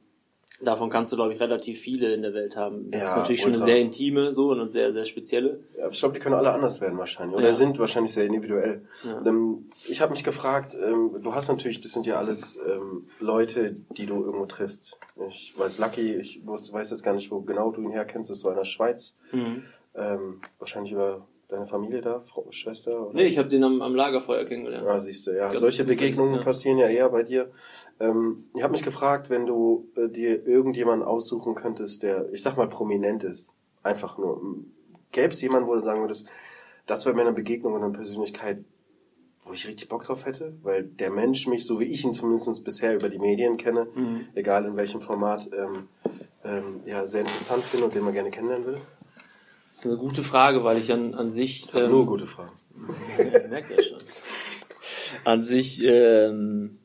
davon 0.62 0.88
kannst 0.88 1.10
du, 1.12 1.16
glaube 1.16 1.32
ich, 1.34 1.40
relativ 1.40 1.80
viele 1.80 2.14
in 2.14 2.22
der 2.22 2.32
Welt 2.32 2.56
haben. 2.56 2.90
Das 2.90 3.02
Ja, 3.04 3.10
ist 3.10 3.16
natürlich 3.16 3.40
schon 3.40 3.48
eine 3.50 3.56
ultra. 3.58 3.66
sehr 3.66 3.78
intime 3.80 4.32
so 4.32 4.50
und 4.50 4.70
sehr 4.70 4.92
sehr 4.92 5.04
spezielle. 5.04 5.60
Ja, 5.76 5.88
ich 5.90 5.98
glaube, 5.98 6.14
die 6.14 6.20
können 6.20 6.34
alle 6.36 6.52
anders 6.52 6.80
werden 6.80 6.96
wahrscheinlich. 6.98 7.36
Oder 7.36 7.46
Ja. 7.46 7.52
sind 7.52 7.78
wahrscheinlich 7.78 8.12
sehr 8.12 8.24
individuell. 8.24 8.82
Ja. 9.04 9.22
Ähm, 9.26 9.70
ich 9.88 10.00
habe 10.00 10.12
mich 10.12 10.22
gefragt, 10.24 10.76
ähm, 10.80 11.20
du 11.22 11.34
hast 11.34 11.48
natürlich, 11.48 11.80
das 11.80 11.92
sind 11.92 12.06
ja 12.06 12.16
alles 12.16 12.58
ähm, 12.66 13.08
Leute, 13.20 13.76
die 13.96 14.06
du 14.06 14.24
irgendwo 14.24 14.46
triffst. 14.46 14.96
Ich 15.28 15.54
weiß 15.58 15.78
Lucky, 15.80 16.14
ich 16.16 16.40
weiß 16.46 16.90
jetzt 16.90 17.02
gar 17.02 17.14
nicht, 17.14 17.30
wo 17.30 17.40
genau 17.40 17.70
du 17.72 17.82
ihn 17.82 17.90
herkennst, 17.90 18.30
das 18.30 18.44
war 18.44 18.52
in 18.52 18.58
der 18.58 18.64
Schweiz. 18.64 19.16
Ähm, 19.96 20.40
wahrscheinlich 20.58 20.92
über 20.92 21.26
deine 21.48 21.66
Familie 21.66 22.00
da, 22.00 22.20
Frau, 22.20 22.46
Schwester? 22.50 23.00
Oder? 23.08 23.14
Nee, 23.14 23.26
ich 23.26 23.38
habe 23.38 23.48
den 23.48 23.62
am, 23.62 23.80
am 23.82 23.94
Lagerfeuer 23.94 24.44
kennengelernt. 24.44 24.86
Ah, 24.88 24.98
siehst 24.98 25.26
du, 25.26 25.32
ja. 25.32 25.48
Ganz 25.48 25.60
Solche 25.60 25.84
Begegnungen 25.84 26.42
passieren 26.42 26.78
ja 26.78 26.88
eher 26.88 27.08
bei 27.10 27.22
dir. 27.22 27.50
Ähm, 28.00 28.44
ich 28.54 28.62
habe 28.62 28.72
mich 28.72 28.82
gefragt, 28.82 29.30
wenn 29.30 29.46
du 29.46 29.88
äh, 29.96 30.08
dir 30.08 30.46
irgendjemanden 30.46 31.06
aussuchen 31.06 31.54
könntest, 31.54 32.02
der, 32.02 32.32
ich 32.32 32.42
sag 32.42 32.56
mal, 32.56 32.68
prominent 32.68 33.24
ist. 33.24 33.54
Einfach 33.82 34.18
nur. 34.18 34.40
Gäbe 35.12 35.28
es 35.28 35.40
jemanden, 35.42 35.68
wo 35.68 35.74
du 35.74 35.80
sagen 35.80 36.00
würdest, 36.00 36.28
das 36.86 37.06
wäre 37.06 37.14
mir 37.14 37.22
eine 37.22 37.32
Begegnung 37.32 37.74
und 37.74 37.82
eine 37.82 37.92
Persönlichkeit, 37.92 38.64
wo 39.44 39.52
ich 39.52 39.66
richtig 39.68 39.88
Bock 39.88 40.04
drauf 40.04 40.24
hätte? 40.26 40.54
Weil 40.62 40.82
der 40.84 41.10
Mensch 41.10 41.46
mich, 41.46 41.64
so 41.66 41.78
wie 41.78 41.84
ich 41.84 42.04
ihn 42.04 42.12
zumindest 42.12 42.64
bisher 42.64 42.94
über 42.96 43.08
die 43.08 43.18
Medien 43.18 43.56
kenne, 43.58 43.86
Mhm. 43.94 44.26
egal 44.34 44.64
in 44.64 44.76
welchem 44.76 45.00
Format, 45.00 45.48
ähm, 45.56 45.88
ähm, 46.44 46.80
ja, 46.86 47.06
sehr 47.06 47.20
interessant 47.20 47.62
finde 47.62 47.86
und 47.86 47.94
den 47.94 48.02
man 48.04 48.12
gerne 48.14 48.30
kennenlernen 48.30 48.66
will. 48.66 48.78
Das 49.70 49.80
ist 49.84 49.86
eine 49.86 49.96
gute 49.98 50.22
Frage, 50.22 50.62
weil 50.64 50.78
ich 50.78 50.92
an, 50.92 51.14
an 51.14 51.30
sich. 51.30 51.68
ähm, 51.74 51.90
Nur 51.90 52.06
gute 52.06 52.26
Fragen. 52.26 52.52
Merkt 53.50 53.70
ja 53.70 53.82
schon. 53.82 54.00
An 55.24 55.42
sich 55.42 55.82
ähm, 55.84 56.78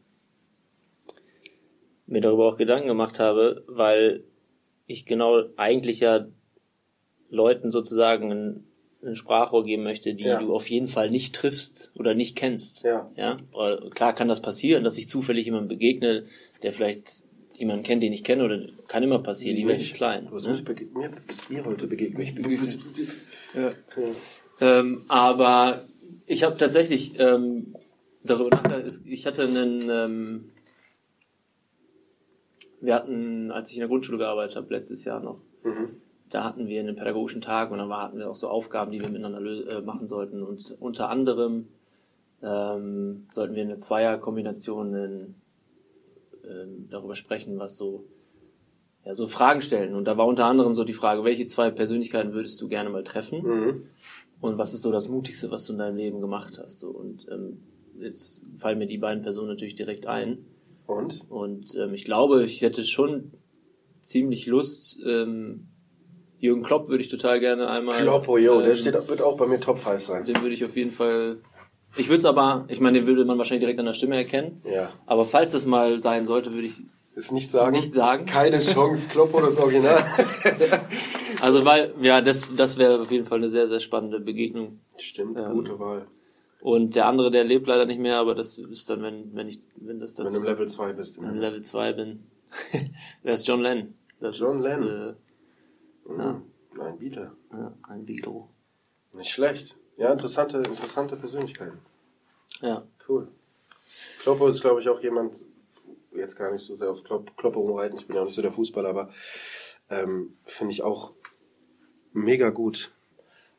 mir 2.10 2.22
darüber 2.22 2.48
auch 2.48 2.58
Gedanken 2.58 2.88
gemacht 2.88 3.20
habe, 3.20 3.63
weil 3.68 4.24
ich 4.88 5.06
genau 5.06 5.44
eigentlich 5.56 6.00
ja 6.00 6.28
Leuten 7.30 7.70
sozusagen 7.72 8.32
ein, 8.32 8.63
ein 9.04 9.16
Sprachrohr 9.16 9.63
geben 9.63 9.84
möchte, 9.84 10.16
die 10.16 10.24
Ja. 10.24 10.39
du 10.39 10.54
auf 10.54 10.70
jeden 10.70 10.88
Fall 10.88 11.10
nicht 11.10 11.36
triffst 11.36 11.94
oder 11.96 12.16
nicht 12.16 12.36
kennst. 12.36 12.84
Ja. 12.84 13.12
Ja, 13.16 13.38
klar 13.92 14.13
kann 14.13 14.28
das 14.28 14.42
passieren, 14.42 14.84
dass 14.84 14.98
ich 14.98 15.08
zufällig 15.08 15.46
jemandem 15.46 15.70
begegne, 15.70 16.25
der 16.63 16.74
vielleicht 16.74 17.24
jemanden 17.54 17.84
kennt, 17.84 18.01
den 18.01 18.13
ich 18.13 18.24
kenne, 18.24 18.44
oder 18.46 18.68
kann 18.88 19.04
immer 19.04 19.20
passieren. 19.20 19.58
Die 19.58 19.68
Welt 19.68 19.82
ist 19.82 19.94
klein. 19.94 20.30
Hast 20.32 20.48
ne? 20.48 20.54
mich 20.54 20.94
mir 20.94 21.12
bist 21.28 21.50
mir 21.50 21.63
heute 21.66 21.88
begegnet. 21.88 22.80
Ja. 23.56 23.72
Ähm, 24.62 25.01
aber 25.08 25.86
ich 26.28 26.44
habe 26.44 26.56
tatsächlich 26.56 27.20
ähm, 27.20 27.75
darüber 28.24 28.50
nachgedacht, 28.50 29.01
ich 29.06 29.25
hatte 29.25 29.44
einen, 29.44 29.89
ähm, 29.89 30.51
wir 32.81 32.95
hatten, 32.95 33.51
als 33.51 33.69
ich 33.69 33.77
in 33.77 33.81
der 33.81 33.89
Grundschule 33.89 34.17
gearbeitet 34.17 34.55
habe, 34.55 34.74
letztes 34.74 35.03
Jahr 35.03 35.19
noch, 35.19 35.39
Mhm. 35.63 35.98
da 36.29 36.43
hatten 36.43 36.67
wir 36.67 36.79
einen 36.79 36.95
pädagogischen 36.95 37.41
Tag 37.41 37.71
und 37.71 37.79
dann 37.79 37.89
war, 37.89 38.03
hatten 38.03 38.17
wir 38.17 38.29
auch 38.29 38.36
so 38.36 38.48
Aufgaben, 38.48 38.91
die 38.91 39.01
wir 39.01 39.09
miteinander 39.09 39.41
äh, 39.41 39.81
machen 39.81 40.07
sollten. 40.07 40.43
Und 40.43 40.77
unter 40.79 41.09
anderem 41.09 41.67
ähm, 42.41 43.27
sollten 43.31 43.55
wir 43.55 43.63
eine 43.63 43.77
Zweierkombination 43.77 44.95
in, 44.95 45.36
ähm, 46.45 46.88
darüber 46.89 47.15
sprechen, 47.15 47.59
was 47.59 47.77
so, 47.77 48.05
ja, 49.03 49.13
so 49.13 49.27
Fragen 49.27 49.62
stellen. 49.62 49.93
Und 49.95 50.05
da 50.05 50.17
war 50.17 50.27
unter 50.27 50.45
anderem 50.45 50.75
so 50.75 50.83
die 50.86 50.93
Frage, 50.93 51.24
welche 51.24 51.48
zwei 51.48 51.71
Persönlichkeiten 51.71 52.33
würdest 52.33 52.62
du 52.62 52.69
gerne 52.69 52.89
mal 52.89 53.03
treffen? 53.03 53.41
Mhm. 53.43 53.83
Und 54.41 54.57
was 54.57 54.74
ist 54.74 54.83
so 54.83 54.91
das 54.91 55.09
Mutigste, 55.09 55.51
was 55.51 55.65
du 55.65 55.74
in 55.74 55.79
deinem 55.79 55.98
Leben 55.98 56.21
gemacht 56.21 56.57
hast? 56.57 56.79
So, 56.79 56.89
und 56.89 57.27
ähm, 57.29 57.59
jetzt 58.00 58.45
fallen 58.57 58.79
mir 58.79 58.88
die 58.88 58.98
beiden 58.98 59.21
Personen 59.21 59.50
natürlich 59.50 59.75
direkt 59.75 60.07
ein. 60.07 60.45
Und? 60.89 61.22
Und 61.29 61.75
ähm, 61.75 61.93
ich 61.93 62.03
glaube, 62.03 62.43
ich 62.43 62.62
hätte 62.62 62.84
schon 62.84 63.31
ziemlich 64.01 64.48
Lust. 64.48 64.98
Ähm, 65.05 65.67
Jürgen 66.39 66.63
Klopp 66.63 66.88
würde 66.89 67.03
ich 67.03 67.10
total 67.10 67.39
gerne 67.39 67.69
einmal. 67.69 68.01
Kloppo, 68.01 68.38
yo, 68.38 68.60
der 68.62 68.72
ähm, 68.72 68.75
steht, 68.75 68.93
wird 69.08 69.22
auch 69.22 69.38
bei 69.38 69.46
mir 69.46 69.60
Top 69.60 69.77
5 69.77 70.01
sein. 70.01 70.25
Den 70.25 70.41
würde 70.41 70.53
ich 70.53 70.63
auf 70.65 70.75
jeden 70.75 70.91
Fall. 70.91 71.41
Ich 71.96 72.08
würde 72.08 72.19
es 72.19 72.25
aber, 72.25 72.65
ich 72.69 72.79
meine, 72.79 73.00
den 73.00 73.08
würde 73.08 73.25
man 73.25 73.38
wahrscheinlich 73.38 73.62
direkt 73.62 73.79
an 73.79 73.86
der 73.86 73.93
Stimme 73.93 74.15
erkennen. 74.15 74.62
Ja. 74.63 74.91
Aber 75.05 75.25
falls 75.25 75.53
das 75.53 75.65
mal 75.65 76.00
sein 76.00 76.25
sollte, 76.25 76.53
würde 76.53 76.67
ich 76.67 76.81
Ist 77.15 77.31
nicht 77.31 77.51
sagen. 77.51 77.75
nicht 77.75 77.91
sagen. 77.91 78.25
Keine 78.25 78.60
Chance, 78.60 79.10
Kloppo 79.10 79.41
das 79.41 79.58
Original. 79.58 80.03
Also 81.41 81.63
weil, 81.63 81.93
ja, 82.01 82.19
das, 82.19 82.53
das 82.55 82.77
wäre 82.77 83.01
auf 83.01 83.12
jeden 83.12 83.24
Fall 83.24 83.38
eine 83.38 83.50
sehr, 83.50 83.69
sehr 83.69 83.79
spannende 83.79 84.19
Begegnung. 84.19 84.81
Stimmt, 84.98 85.39
Ähm, 85.39 85.53
gute 85.53 85.79
Wahl. 85.79 86.08
Und 86.62 86.96
der 86.96 87.06
andere, 87.08 87.32
der 87.32 87.44
lebt 87.46 87.68
leider 87.68 87.86
nicht 87.86 88.00
mehr, 88.00 88.18
aber 88.18 88.36
das 88.36 88.58
ist 88.58 88.89
dann, 88.89 89.01
wenn, 89.01 89.34
wenn 89.34 89.48
ich, 89.48 89.60
wenn 89.78 90.00
das 90.00 90.18
Wenn 90.18 90.25
dann 90.25 90.34
du 90.34 90.39
im 90.42 90.46
Level 90.46 90.68
2 90.68 90.94
bist. 90.94 91.18
in 91.18 91.36
Level 91.38 91.62
2 91.62 91.94
bin. 91.94 92.24
der 93.24 93.34
ist 93.34 93.48
John 93.48 93.62
Lennon. 93.62 93.94
Das 94.20 94.38
John 94.39 94.48
ist, 94.50 94.63
Lennon. 94.63 95.10
Äh, 95.10 95.13
Mhm. 96.10 96.44
Ein 96.82 96.98
Beatle. 96.98 97.32
ja, 97.51 97.74
ein 97.84 98.04
Beatle. 98.06 98.46
Nicht 99.13 99.30
schlecht. 99.30 99.75
Ja, 99.98 100.12
interessante, 100.12 100.58
interessante 100.58 101.16
Persönlichkeiten. 101.16 101.78
Ja. 102.62 102.84
Cool. 103.08 103.28
Kloppo 104.24 104.48
ist, 104.48 104.62
glaube 104.62 104.82
ich, 104.82 104.89
auch 104.89 105.00
jemand, 105.01 105.46
jetzt 106.16 106.36
gar 106.36 106.51
nicht 106.51 106.63
so 106.63 106.75
sehr 106.75 106.89
auf 106.89 107.04
Klopp, 107.04 107.36
Kloppo 107.38 107.60
umreiten, 107.60 107.98
ich 107.98 108.08
bin 108.08 108.16
ja 108.16 108.22
auch 108.24 108.25
nicht 108.25 108.34
so 108.34 108.42
der 108.42 108.51
Fußballer, 108.54 108.89
aber 108.89 109.10
ähm, 109.89 110.36
finde 110.46 110.72
ich 110.72 110.82
auch 110.82 111.13
mega 112.13 112.50
gut. 112.50 112.92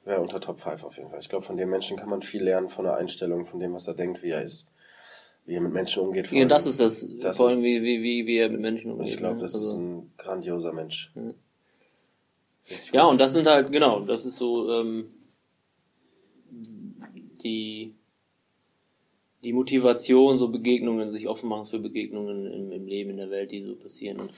Wäre 0.05 0.21
unter 0.21 0.41
Top 0.41 0.61
5 0.61 0.83
auf 0.85 0.97
jeden 0.97 1.11
Fall. 1.11 1.21
Ich 1.21 1.29
glaube, 1.29 1.45
von 1.45 1.57
dem 1.57 1.69
Menschen 1.71 1.97
kann 1.97 2.09
man 2.09 2.23
viel 2.23 2.43
lernen, 2.43 2.69
von 2.71 2.85
der 2.85 2.97
Einstellung, 2.97 3.47
von 3.47 3.61
dem, 3.61 3.73
was 3.75 3.87
er 3.87 3.95
denkt, 3.95 4.23
wie 4.23 4.31
er 4.31 4.43
ist, 4.43 4.69
wie 5.47 5.55
er 5.55 5.61
mit 5.61 5.73
Menschen 5.73 6.03
umgeht. 6.03 6.31
ja 6.33 6.45
das 6.47 6.67
ist 6.67 6.81
das, 6.81 7.07
Das 7.21 7.37
vor 7.37 7.49
allem 7.49 7.59
ist- 7.59 7.65
wie, 7.65 7.83
wie, 7.83 8.03
wie, 8.03 8.27
wie 8.27 8.37
er 8.39 8.49
mit 8.49 8.61
Menschen 8.61 8.93
umgeht. 8.93 9.09
ich 9.11 9.17
glaube, 9.19 9.37
ne? 9.37 9.43
das 9.43 9.53
ist 9.55 9.61
Also- 9.61 9.79
ein 9.79 10.13
grandioser 10.17 10.73
Mensch. 10.73 11.13
Ja. 11.15 11.33
Ja, 12.93 13.05
und 13.07 13.21
das 13.21 13.33
sind 13.33 13.47
halt, 13.47 13.73
genau, 13.73 14.01
das 14.01 14.25
ist 14.27 14.37
so 14.37 14.71
ähm, 14.73 15.11
die, 17.43 17.95
die 19.43 19.53
Motivation, 19.53 20.37
so 20.37 20.49
Begegnungen, 20.49 21.13
sich 21.13 21.27
offen 21.27 21.49
machen 21.49 21.67
für 21.67 21.79
Begegnungen 21.79 22.47
im, 22.47 22.73
im 22.73 22.87
Leben, 22.87 23.11
in 23.11 23.17
der 23.17 23.31
Welt, 23.31 23.51
die 23.51 23.63
so 23.63 23.75
passieren. 23.75 24.21
Und 24.21 24.33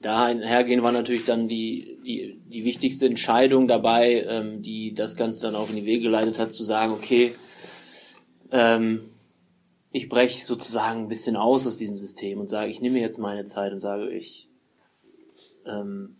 da 0.00 0.24
einhergehen 0.24 0.82
war 0.82 0.92
natürlich 0.92 1.24
dann 1.24 1.48
die, 1.48 1.98
die, 2.04 2.40
die 2.46 2.64
wichtigste 2.64 3.06
Entscheidung 3.06 3.66
dabei, 3.66 4.24
ähm, 4.28 4.62
die 4.62 4.94
das 4.94 5.16
Ganze 5.16 5.42
dann 5.42 5.56
auch 5.56 5.70
in 5.70 5.76
die 5.76 5.86
Wege 5.86 6.04
geleitet 6.04 6.38
hat, 6.38 6.52
zu 6.52 6.62
sagen, 6.62 6.92
okay, 6.92 7.34
ähm, 8.52 9.00
ich 9.90 10.08
breche 10.08 10.44
sozusagen 10.44 11.02
ein 11.02 11.08
bisschen 11.08 11.36
aus 11.36 11.66
aus 11.66 11.78
diesem 11.78 11.98
System 11.98 12.40
und 12.40 12.48
sage, 12.48 12.70
ich 12.70 12.80
nehme 12.80 13.00
jetzt 13.00 13.18
meine 13.18 13.44
Zeit 13.44 13.72
und 13.72 13.80
sage, 13.80 14.10
ich 14.10 14.48
ähm, 15.66 16.16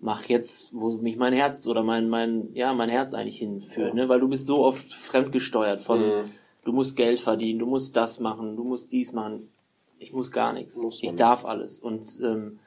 mach 0.00 0.24
jetzt, 0.26 0.72
wo 0.74 0.92
mich 0.92 1.16
mein 1.16 1.32
Herz 1.32 1.66
oder 1.66 1.82
mein, 1.82 2.08
mein, 2.08 2.52
ja, 2.54 2.72
mein 2.72 2.88
Herz 2.88 3.14
eigentlich 3.14 3.38
hinführt, 3.38 3.94
ne? 3.94 4.08
Weil 4.08 4.20
du 4.20 4.28
bist 4.28 4.46
so 4.46 4.64
oft 4.64 4.94
fremdgesteuert 4.94 5.80
von, 5.80 6.00
Mhm. 6.00 6.30
Du 6.64 6.72
musst 6.72 6.96
Geld 6.96 7.20
verdienen, 7.20 7.58
du 7.58 7.66
musst 7.66 7.96
das 7.96 8.20
machen, 8.20 8.56
du 8.56 8.64
musst 8.64 8.92
dies 8.92 9.12
machen. 9.12 9.50
Ich 9.98 10.12
muss 10.12 10.30
gar 10.30 10.52
nichts. 10.52 10.80
Ich 11.00 11.16
darf 11.16 11.44
alles. 11.44 11.80
Und, 11.80 12.18
ähm, 12.22 12.60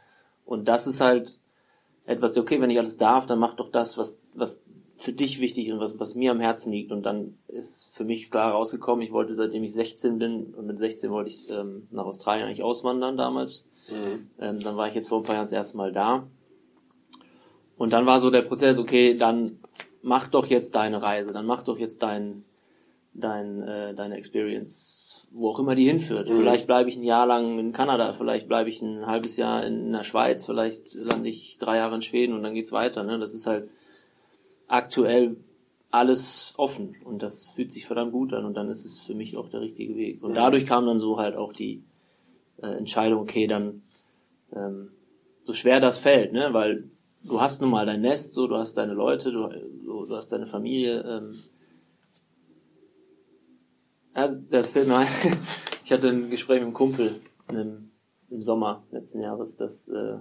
und 0.46 0.68
das 0.68 0.88
ist 0.88 1.00
halt 1.00 1.40
etwas, 2.06 2.38
okay, 2.38 2.60
wenn 2.60 2.70
ich 2.70 2.78
alles 2.78 2.98
darf, 2.98 3.26
dann 3.26 3.40
mach 3.40 3.54
doch 3.54 3.70
das, 3.70 3.98
was, 3.98 4.20
was 4.34 4.62
für 4.98 5.14
dich 5.14 5.40
wichtig 5.40 5.72
und 5.72 5.80
was, 5.80 6.00
was 6.00 6.16
mir 6.16 6.32
am 6.32 6.40
Herzen 6.40 6.72
liegt. 6.72 6.92
Und 6.92 7.04
dann 7.04 7.38
ist 7.48 7.96
für 7.96 8.04
mich 8.04 8.30
klar 8.30 8.52
rausgekommen, 8.52 9.04
ich 9.04 9.12
wollte, 9.12 9.36
seitdem 9.36 9.64
ich 9.64 9.74
16 9.74 10.20
bin, 10.20 10.54
und 10.54 10.68
mit 10.68 10.78
16 10.78 11.10
wollte 11.12 11.30
ich 11.30 11.50
ähm, 11.50 11.88
nach 11.92 12.06
Australien 12.06 12.48
eigentlich 12.48 12.64
auswandern 12.64 13.18
damals. 13.18 13.66
Mhm. 13.90 14.30
Ähm, 14.40 14.60
dann 14.60 14.78
war 14.78 14.88
ich 14.88 14.96
jetzt 14.96 15.10
vor 15.10 15.20
ein 15.20 15.24
paar 15.24 15.36
Jahren 15.36 15.46
das 15.46 15.52
erste 15.52 15.78
Mal 15.78 15.92
da. 15.92 16.28
Und 17.78 17.94
dann 17.94 18.06
war 18.06 18.20
so 18.20 18.30
der 18.30 18.44
Prozess, 18.44 18.78
okay, 18.78 19.16
dann 19.18 19.60
mach 20.04 20.28
doch 20.28 20.46
jetzt 20.46 20.76
deine 20.76 21.02
Reise, 21.02 21.32
dann 21.32 21.46
mach 21.46 21.64
doch 21.64 21.80
jetzt 21.80 22.04
dein, 22.04 22.44
dein, 23.14 23.62
äh, 23.62 23.94
deine 23.94 24.18
Experience, 24.18 25.28
wo 25.32 25.50
auch 25.50 25.60
immer 25.60 25.76
die 25.76 25.88
hinführt. 25.88 26.30
Mhm. 26.30 26.36
Vielleicht 26.36 26.68
bleibe 26.68 26.90
ich 26.90 26.98
ein 26.98 27.04
Jahr 27.04 27.26
lang 27.26 27.60
in 27.60 27.72
Kanada, 27.72 28.14
vielleicht 28.14 28.48
bleibe 28.48 28.70
ich 28.70 28.82
ein 28.82 29.06
halbes 29.06 29.38
Jahr 29.38 29.66
in 29.66 29.92
der 29.92 30.04
Schweiz, 30.04 30.46
vielleicht 30.46 30.94
lande 30.96 31.30
ich 31.30 31.58
drei 31.58 31.78
Jahre 31.78 31.96
in 31.96 32.02
Schweden 32.02 32.34
und 32.34 32.44
dann 32.44 32.54
geht's 32.54 32.72
weiter. 32.72 33.04
Ne? 33.04 33.20
Das 33.20 33.34
ist 33.34 33.48
halt 33.48 33.70
aktuell 34.68 35.38
alles 35.90 36.54
offen 36.56 36.96
und 37.04 37.22
das 37.22 37.50
fühlt 37.50 37.74
sich 37.74 37.86
verdammt 37.86 38.14
gut 38.14 38.34
an 38.34 38.46
und 38.46 38.56
dann 38.56 38.70
ist 38.70 38.86
es 38.86 39.00
für 39.00 39.14
mich 39.14 39.36
auch 39.36 39.50
der 39.50 39.60
richtige 39.60 39.96
Weg. 39.98 40.24
Und 40.24 40.36
dadurch 40.36 40.66
kam 40.66 40.86
dann 40.86 41.00
so 41.00 41.18
halt 41.18 41.36
auch 41.36 41.52
die 41.52 41.84
äh, 42.62 42.68
Entscheidung, 42.68 43.22
okay, 43.22 43.46
dann 43.48 43.82
ähm, 44.54 44.92
so 45.44 45.54
schwer 45.54 45.82
das 45.82 45.98
fällt, 45.98 46.32
ne? 46.32 46.54
weil 46.54 46.90
du 47.24 47.42
hast 47.42 47.62
nun 47.62 47.72
mal 47.72 47.86
dein 47.86 48.02
Nest, 48.02 48.34
so 48.34 48.48
du 48.48 48.56
hast 48.56 48.76
deine 48.76 48.94
Leute, 48.94 49.34
du, 49.34 49.50
du, 49.84 50.06
du 50.06 50.16
hast 50.16 50.32
deine 50.32 50.46
Familie. 50.46 51.02
Ähm, 51.02 51.34
ja, 54.22 54.36
das 54.50 54.68
fällt 54.68 54.88
mir 54.88 54.98
ein. 54.98 55.08
Ich 55.84 55.92
hatte 55.92 56.10
ein 56.10 56.30
Gespräch 56.30 56.60
mit 56.60 56.68
einem 56.68 56.74
Kumpel 56.74 57.20
im, 57.50 57.92
im 58.30 58.42
Sommer 58.42 58.84
letzten 58.92 59.20
Jahres, 59.20 59.58
dass 59.58 59.90
äh, 59.90 60.20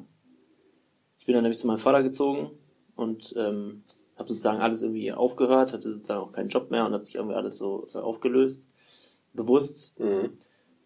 ich 1.18 1.26
bin 1.26 1.34
dann 1.34 1.44
nämlich 1.44 1.58
zu 1.58 1.66
meinem 1.66 1.78
Vater 1.78 2.02
gezogen 2.02 2.50
und 2.96 3.34
ähm, 3.36 3.84
habe 4.16 4.30
sozusagen 4.30 4.60
alles 4.60 4.82
irgendwie 4.82 5.12
aufgehört, 5.12 5.72
hatte 5.72 5.92
sozusagen 5.92 6.20
auch 6.22 6.32
keinen 6.32 6.48
Job 6.48 6.70
mehr 6.70 6.86
und 6.86 6.92
hat 6.92 7.06
sich 7.06 7.16
irgendwie 7.16 7.36
alles 7.36 7.58
so 7.58 7.86
äh, 7.94 7.98
aufgelöst, 7.98 8.66
bewusst. 9.32 9.92
Mhm. 10.00 10.32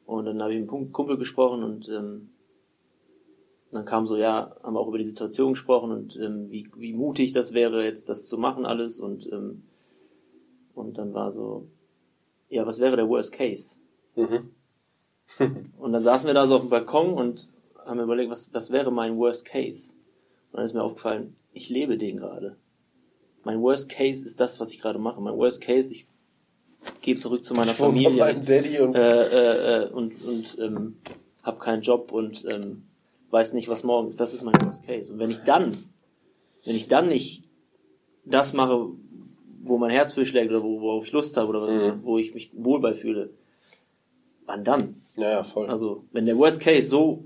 Und 0.05 0.27
dann 0.27 0.43
habe 0.43 0.53
ich 0.53 0.61
mit 0.61 0.71
einem 0.71 0.93
Kumpel 0.93 1.17
gesprochen 1.17 1.63
und 1.63 1.89
ähm, 1.89 2.31
dann 3.71 3.87
kam 3.87 4.07
so, 4.07 4.17
ja, 4.17 4.55
haben 4.63 4.75
wir 4.75 4.81
auch 4.81 4.89
über 4.89 4.99
die 4.99 5.05
Situation 5.05 5.53
gesprochen 5.53 5.93
und 5.93 6.17
ähm, 6.17 6.51
wie, 6.51 6.69
wie 6.77 6.93
mutig 6.93 7.33
das 7.33 7.55
wäre, 7.55 7.85
jetzt 7.85 8.09
das 8.11 8.29
zu 8.29 8.37
machen 8.37 8.67
alles 8.67 9.01
und 9.01 9.33
ähm, 9.33 9.63
und 10.75 10.99
dann 10.99 11.15
war 11.15 11.31
so, 11.31 11.69
ja, 12.49 12.67
was 12.67 12.79
wäre 12.81 12.97
der 12.97 13.09
Worst 13.09 13.33
Case? 13.33 13.79
Mhm. 14.17 14.51
Und 15.79 15.93
dann 15.93 16.01
saßen 16.01 16.27
wir 16.27 16.35
da 16.35 16.47
so 16.47 16.57
auf 16.57 16.63
dem 16.63 16.71
Balkon 16.71 17.15
und 17.15 17.51
haben 17.85 18.01
überlegt, 18.01 18.31
was, 18.31 18.53
was 18.55 18.71
wäre 18.71 18.93
mein 18.93 19.17
Worst 19.17 19.45
Case? 19.45 19.97
Und 20.53 20.59
dann 20.59 20.65
ist 20.65 20.75
mir 20.75 20.83
aufgefallen, 20.83 21.37
ich 21.53 21.69
lebe 21.69 21.99
den 21.99 22.17
gerade. 22.17 22.57
Mein 23.43 23.61
Worst 23.61 23.89
Case 23.89 24.25
ist 24.25 24.41
das, 24.41 24.61
was 24.61 24.73
ich 24.73 24.81
gerade 24.81 24.99
mache. 24.99 25.21
Mein 25.21 25.37
Worst 25.37 25.61
Case, 25.61 25.91
ich 25.91 26.07
gehe 27.03 27.15
zurück 27.15 27.45
zu 27.45 27.55
meiner 27.55 27.73
Ich 27.73 27.77
Familie 27.77 28.11
meinem 28.11 28.45
Daddy 28.45 28.79
und 28.81 28.97
äh, 28.97 29.27
äh, 29.27 29.85
äh, 29.85 29.89
und, 29.91 30.23
und 30.25 30.57
ähm, 30.61 30.97
habe 31.43 31.59
keinen 31.59 31.83
Job 31.83 32.13
und 32.13 32.45
ähm, 32.49 32.85
weiß 33.31 33.53
nicht, 33.53 33.69
was 33.69 33.83
morgen 33.83 34.09
ist. 34.09 34.21
Das 34.21 34.33
ist 34.33 34.45
mein 34.45 34.55
Worst 34.63 34.87
Case. 34.87 35.13
Und 35.13 35.19
wenn 35.19 35.31
ich 35.31 35.39
dann, 35.39 35.77
wenn 36.65 36.77
ich 36.77 36.89
dann 36.89 37.09
nicht 37.09 37.51
das 38.25 38.55
mache, 38.55 38.91
wo 39.67 39.79
mein 39.79 39.91
Herz 39.91 40.13
für 40.13 40.25
schlägt 40.27 40.51
oder 40.51 40.63
wo, 40.63 40.81
worauf 40.81 41.05
ich 41.07 41.13
Lust 41.13 41.37
habe 41.37 41.49
oder 41.49 41.67
Mhm. 41.95 42.05
wo 42.05 42.19
ich 42.19 42.35
mich 42.35 42.51
wohl 42.55 42.81
bei 42.81 42.95
fühle, 42.95 43.31
wann 44.47 44.65
dann? 44.65 45.03
ja, 45.17 45.31
ja, 45.31 45.45
voll. 45.45 45.69
Also, 45.69 46.05
wenn 46.13 46.27
der 46.27 46.37
Worst 46.39 46.61
Case 46.61 46.89
so, 46.89 47.25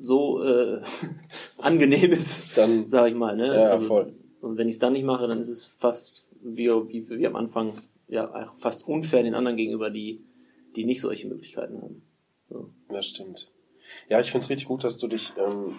so 0.00 0.42
äh, 0.42 0.80
angenehm 1.58 2.12
ist, 2.12 2.56
Dann, 2.56 2.88
sag 2.88 3.08
ich 3.10 3.14
mal, 3.14 3.36
ne? 3.36 3.46
ja, 3.54 3.70
also, 3.70 3.86
voll. 3.86 4.12
Und 4.40 4.56
wenn 4.58 4.68
ich 4.68 4.74
es 4.74 4.78
dann 4.80 4.92
nicht 4.92 5.04
mache, 5.04 5.26
dann 5.26 5.38
ist 5.38 5.48
es 5.48 5.66
fast 5.66 6.28
wie, 6.42 6.68
wie, 6.68 7.08
wie 7.08 7.26
am 7.26 7.36
Anfang, 7.36 7.72
ja, 8.08 8.52
fast 8.56 8.86
unfair 8.88 9.22
den 9.22 9.34
anderen 9.34 9.56
gegenüber, 9.56 9.90
die, 9.90 10.24
die 10.76 10.84
nicht 10.84 11.00
solche 11.00 11.28
Möglichkeiten 11.28 11.80
haben. 11.80 12.02
So. 12.50 12.70
Das 12.88 13.06
stimmt. 13.06 13.50
Ja, 14.08 14.20
ich 14.20 14.30
finde 14.30 14.44
es 14.44 14.50
richtig 14.50 14.68
gut, 14.68 14.84
dass 14.84 14.98
du 14.98 15.06
dich, 15.06 15.32
ähm, 15.38 15.76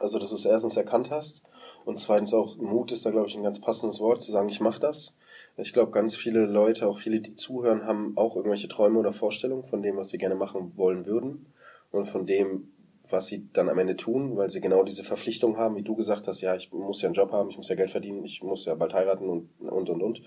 also 0.00 0.18
dass 0.18 0.30
du 0.30 0.36
es 0.36 0.44
erstens 0.44 0.76
erkannt 0.76 1.10
hast 1.10 1.42
und 1.84 1.98
zweitens 1.98 2.32
auch 2.34 2.56
Mut 2.56 2.92
ist 2.92 3.04
da, 3.04 3.10
glaube 3.10 3.28
ich, 3.28 3.36
ein 3.36 3.42
ganz 3.42 3.60
passendes 3.60 4.00
Wort, 4.00 4.22
zu 4.22 4.30
sagen, 4.30 4.48
ich 4.48 4.60
mache 4.60 4.80
das. 4.80 5.16
Ich 5.56 5.72
glaube, 5.72 5.92
ganz 5.92 6.16
viele 6.16 6.46
Leute, 6.46 6.88
auch 6.88 6.98
viele, 6.98 7.20
die 7.20 7.34
zuhören, 7.34 7.84
haben 7.84 8.16
auch 8.16 8.34
irgendwelche 8.36 8.68
Träume 8.68 8.98
oder 8.98 9.12
Vorstellungen 9.12 9.64
von 9.64 9.82
dem, 9.82 9.96
was 9.96 10.08
sie 10.08 10.18
gerne 10.18 10.34
machen 10.34 10.72
wollen 10.76 11.06
würden 11.06 11.46
und 11.92 12.06
von 12.06 12.26
dem, 12.26 12.72
was 13.08 13.28
sie 13.28 13.48
dann 13.52 13.68
am 13.68 13.78
Ende 13.78 13.96
tun, 13.96 14.36
weil 14.36 14.50
sie 14.50 14.60
genau 14.60 14.82
diese 14.82 15.04
Verpflichtung 15.04 15.56
haben, 15.56 15.76
wie 15.76 15.82
du 15.82 15.94
gesagt 15.94 16.26
hast, 16.26 16.40
ja, 16.40 16.56
ich 16.56 16.72
muss 16.72 17.02
ja 17.02 17.08
einen 17.08 17.14
Job 17.14 17.30
haben, 17.30 17.50
ich 17.50 17.56
muss 17.56 17.68
ja 17.68 17.76
Geld 17.76 17.90
verdienen, 17.90 18.24
ich 18.24 18.42
muss 18.42 18.64
ja 18.64 18.74
bald 18.74 18.94
heiraten 18.94 19.28
und, 19.28 19.48
und, 19.60 19.90
und, 19.90 20.02
und. 20.02 20.22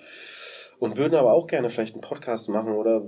Und 0.80 0.96
würden 0.96 1.16
aber 1.16 1.34
auch 1.34 1.48
gerne 1.48 1.70
vielleicht 1.70 1.96
einen 1.96 2.02
Podcast 2.02 2.50
machen 2.50 2.74
oder 2.74 3.04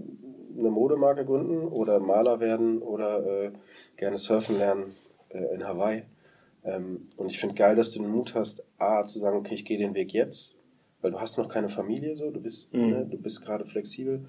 eine 0.57 0.71
Modemarke 0.71 1.23
gründen 1.23 1.67
oder 1.67 1.99
Maler 1.99 2.39
werden 2.39 2.81
oder 2.81 3.25
äh, 3.25 3.51
gerne 3.95 4.17
surfen 4.17 4.57
lernen 4.57 4.95
äh, 5.29 5.53
in 5.53 5.65
Hawaii. 5.65 6.03
Ähm, 6.69 7.07
und 7.17 7.29
ich 7.31 7.39
finde 7.39 7.55
geil, 7.55 7.75
dass 7.75 7.91
du 7.91 7.99
den 8.01 8.11
Mut 8.11 8.33
hast, 8.35 8.63
A, 8.77 9.05
zu 9.05 9.19
sagen, 9.19 9.37
okay, 9.37 9.55
ich 9.55 9.65
gehe 9.65 9.77
den 9.77 9.93
Weg 9.95 10.13
jetzt, 10.13 10.55
weil 11.01 11.11
du 11.11 11.19
hast 11.19 11.37
noch 11.37 11.49
keine 11.49 11.69
Familie 11.69 12.15
so, 12.15 12.29
du 12.29 12.39
bist, 12.41 12.73
Mhm. 12.73 12.89
ne, 12.89 13.07
du 13.09 13.17
bist 13.17 13.43
gerade 13.45 13.65
flexibel. 13.65 14.25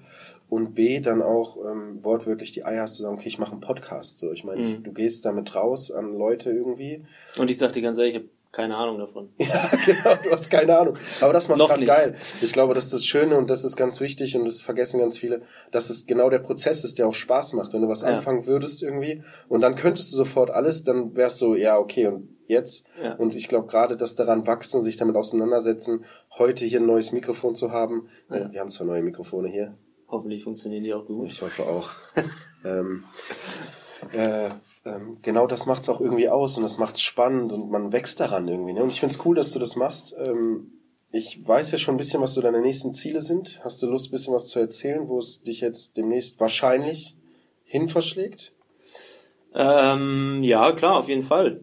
Und 0.49 0.73
B, 0.75 0.99
dann 0.99 1.21
auch 1.21 1.57
ähm, 1.65 2.03
wortwörtlich 2.03 2.51
die 2.51 2.65
Eier 2.65 2.83
hast 2.83 2.95
zu 2.95 3.03
sagen, 3.03 3.15
okay, 3.15 3.27
ich 3.27 3.39
mache 3.39 3.51
einen 3.53 3.61
Podcast. 3.61 4.17
So, 4.17 4.31
ich 4.33 4.43
meine, 4.43 4.61
Mhm. 4.67 4.83
du 4.83 4.91
gehst 4.91 5.25
damit 5.25 5.55
raus 5.55 5.91
an 5.91 6.17
Leute 6.17 6.51
irgendwie. 6.51 7.05
Und 7.37 7.49
ich 7.49 7.57
sag 7.57 7.71
dir 7.73 7.81
ganz 7.81 7.97
ehrlich, 7.97 8.15
ich 8.15 8.19
habe 8.21 8.29
keine 8.51 8.75
Ahnung 8.75 8.97
davon. 8.99 9.29
Ja, 9.37 9.69
genau, 9.85 10.15
du 10.23 10.31
hast 10.31 10.49
keine 10.49 10.77
Ahnung. 10.77 10.97
Aber 11.21 11.33
das 11.33 11.47
macht 11.47 11.59
gerade 11.59 11.85
geil. 11.85 12.15
Ich 12.41 12.51
glaube, 12.53 12.73
das 12.73 12.85
ist 12.85 12.93
das 12.93 13.05
Schöne 13.05 13.37
und 13.37 13.49
das 13.49 13.63
ist 13.63 13.75
ganz 13.77 13.99
wichtig 14.01 14.35
und 14.35 14.45
das 14.45 14.61
vergessen 14.61 14.99
ganz 14.99 15.17
viele, 15.17 15.41
dass 15.71 15.89
es 15.89 16.05
genau 16.05 16.29
der 16.29 16.39
Prozess 16.39 16.83
ist, 16.83 16.99
der 16.99 17.07
auch 17.07 17.13
Spaß 17.13 17.53
macht. 17.53 17.73
Wenn 17.73 17.81
du 17.81 17.87
was 17.87 18.01
Ja. 18.01 18.07
anfangen 18.09 18.45
würdest 18.45 18.83
irgendwie 18.83 19.23
und 19.47 19.61
dann 19.61 19.75
könntest 19.75 20.11
du 20.11 20.17
sofort 20.17 20.49
alles, 20.51 20.83
dann 20.83 21.15
wär's 21.15 21.37
so, 21.37 21.55
ja, 21.55 21.77
okay, 21.77 22.07
und 22.07 22.29
jetzt? 22.47 22.85
Ja. 23.01 23.15
Und 23.15 23.33
ich 23.35 23.47
glaube 23.47 23.67
gerade, 23.67 23.95
dass 23.95 24.15
daran 24.15 24.45
wachsen, 24.45 24.81
sich 24.81 24.97
damit 24.97 25.15
auseinandersetzen, 25.15 26.03
heute 26.37 26.65
hier 26.65 26.81
ein 26.81 26.85
neues 26.85 27.13
Mikrofon 27.13 27.55
zu 27.55 27.71
haben. 27.71 28.09
Ja. 28.29 28.35
Äh, 28.35 28.51
Wir 28.51 28.59
haben 28.59 28.71
zwar 28.71 28.85
neue 28.87 29.01
Mikrofone 29.01 29.47
hier, 29.47 29.77
Hoffentlich 30.09 30.43
funktionieren 30.43 30.83
die 30.83 30.93
auch 30.93 31.05
gut. 31.05 31.27
ich 31.31 31.41
hoffe 31.41 31.63
auch. 31.63 31.89
ähm, 32.65 33.05
äh, 34.11 34.49
ähm, 34.85 35.17
genau 35.21 35.47
das 35.47 35.65
macht's 35.65 35.89
auch 35.89 36.01
irgendwie 36.01 36.29
aus 36.29 36.57
und 36.57 36.63
das 36.63 36.77
macht's 36.77 37.01
spannend 37.01 37.51
und 37.51 37.69
man 37.69 37.91
wächst 37.91 38.19
daran 38.19 38.47
irgendwie. 38.47 38.73
Ne? 38.73 38.83
Und 38.83 38.89
ich 38.89 38.99
find's 38.99 39.23
cool, 39.25 39.35
dass 39.35 39.51
du 39.51 39.59
das 39.59 39.75
machst. 39.75 40.15
Ähm, 40.17 40.71
ich 41.11 41.45
weiß 41.45 41.71
ja 41.71 41.77
schon 41.77 41.95
ein 41.95 41.97
bisschen, 41.97 42.21
was 42.21 42.33
so 42.33 42.41
deine 42.41 42.61
nächsten 42.61 42.93
Ziele 42.93 43.21
sind. 43.21 43.59
Hast 43.63 43.83
du 43.83 43.87
Lust, 43.87 44.07
ein 44.07 44.11
bisschen 44.11 44.33
was 44.33 44.47
zu 44.47 44.59
erzählen, 44.59 45.07
wo 45.07 45.19
es 45.19 45.43
dich 45.43 45.61
jetzt 45.61 45.97
demnächst 45.97 46.39
wahrscheinlich 46.39 47.15
hin 47.65 47.89
verschlägt? 47.89 48.53
Ähm, 49.53 50.39
ja, 50.43 50.71
klar, 50.71 50.95
auf 50.95 51.09
jeden 51.09 51.21
Fall. 51.21 51.61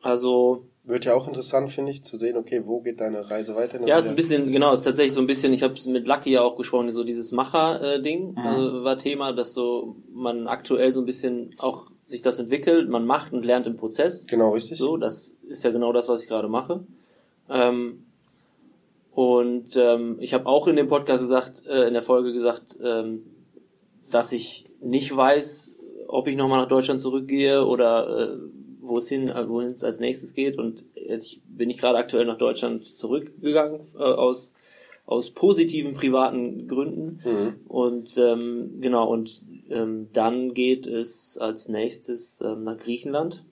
Also, 0.00 0.66
Wird 0.86 1.06
ja 1.06 1.14
auch 1.14 1.26
interessant, 1.26 1.72
finde 1.72 1.92
ich, 1.92 2.04
zu 2.04 2.16
sehen, 2.18 2.36
okay, 2.36 2.62
wo 2.66 2.80
geht 2.80 3.00
deine 3.00 3.30
Reise 3.30 3.56
weiter? 3.56 3.80
ja, 3.86 3.96
ist 3.96 4.10
ein 4.10 4.16
bisschen, 4.16 4.52
genau, 4.52 4.72
ist 4.72 4.82
tatsächlich 4.82 5.14
so 5.14 5.20
ein 5.20 5.26
bisschen, 5.26 5.54
ich 5.54 5.62
habe 5.62 5.74
mit 5.86 6.06
Lucky 6.06 6.32
ja 6.32 6.42
auch 6.42 6.56
gesprochen, 6.56 6.92
so 6.92 7.04
dieses 7.04 7.32
Macher-Ding 7.32 8.32
Mhm. 8.32 8.38
also, 8.38 8.84
war 8.84 8.98
Thema, 8.98 9.32
dass 9.32 9.54
so 9.54 9.96
man 10.12 10.46
aktuell 10.46 10.92
so 10.92 11.00
ein 11.00 11.06
bisschen 11.06 11.54
auch 11.58 11.90
sich 12.06 12.20
das 12.20 12.38
entwickelt, 12.38 12.90
man 12.90 13.06
macht 13.06 13.32
und 13.32 13.46
lernt 13.46 13.66
im 13.66 13.76
Prozess. 13.76 14.26
Genau, 14.26 14.52
richtig? 14.52 14.76
So, 14.78 14.98
das 14.98 15.34
ist 15.48 15.64
ja 15.64 15.70
genau 15.70 15.92
das, 15.92 16.10
was 16.10 16.22
ich 16.22 16.28
gerade 16.28 16.48
mache. 16.48 16.84
Ähm, 17.48 18.04
und 19.12 19.76
ähm, 19.76 20.16
ich 20.20 20.34
habe 20.34 20.46
auch 20.46 20.66
in 20.66 20.76
dem 20.76 20.88
Podcast 20.88 21.22
gesagt, 21.22 21.66
äh, 21.66 21.86
in 21.86 21.94
der 21.94 22.02
Folge 22.02 22.32
gesagt, 22.34 22.76
ähm, 22.84 23.22
dass 24.10 24.32
ich 24.32 24.66
nicht 24.82 25.16
weiß, 25.16 25.76
ob 26.08 26.26
ich 26.26 26.36
nochmal 26.36 26.60
nach 26.60 26.68
Deutschland 26.68 27.00
zurückgehe 27.00 27.64
oder 27.64 28.34
äh, 28.34 28.36
wo 28.86 28.98
es 28.98 29.08
hin, 29.08 29.28
äh, 29.28 29.48
wohin 29.48 29.70
es 29.70 29.84
als 29.84 30.00
nächstes 30.00 30.34
geht. 30.34 30.58
Und 30.58 30.84
jetzt 30.94 31.38
bin 31.46 31.70
ich 31.70 31.78
gerade 31.78 31.98
aktuell 31.98 32.24
nach 32.24 32.38
Deutschland 32.38 32.84
zurückgegangen 32.84 33.80
äh, 33.94 34.02
aus 34.02 34.54
aus 35.06 35.30
positiven 35.30 35.94
privaten 35.94 36.66
Gründen. 36.66 37.20
Mhm. 37.24 37.54
Und 37.68 38.16
ähm, 38.16 38.80
genau, 38.80 39.10
und 39.10 39.42
ähm, 39.68 40.08
dann 40.12 40.54
geht 40.54 40.86
es 40.86 41.38
als 41.38 41.68
nächstes 41.68 42.40
ähm, 42.40 42.64
nach 42.64 42.78
Griechenland. 42.78 43.44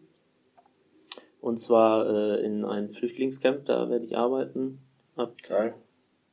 Und 1.40 1.59
zwar 1.59 2.09
äh, 2.09 2.45
in 2.45 2.64
ein 2.64 2.88
Flüchtlingscamp, 2.88 3.66
da 3.66 3.90
werde 3.90 4.05
ich 4.05 4.16
arbeiten. 4.16 4.79
Ab, 5.16 5.35
Geil. 5.47 5.75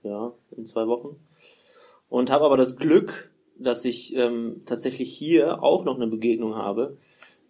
ja, 0.04 0.32
in 0.56 0.66
zwei 0.66 0.88
Wochen. 0.88 1.20
Und 2.10 2.32
habe 2.32 2.46
aber 2.46 2.58
das 2.58 2.78
Glück, 2.78 3.32
dass 3.58 3.84
ich 3.86 4.16
ähm, 4.16 4.62
tatsächlich 4.66 5.12
hier 5.12 5.64
auch 5.64 5.84
noch 5.84 5.96
eine 5.96 6.08
Begegnung 6.08 6.56
habe, 6.56 6.98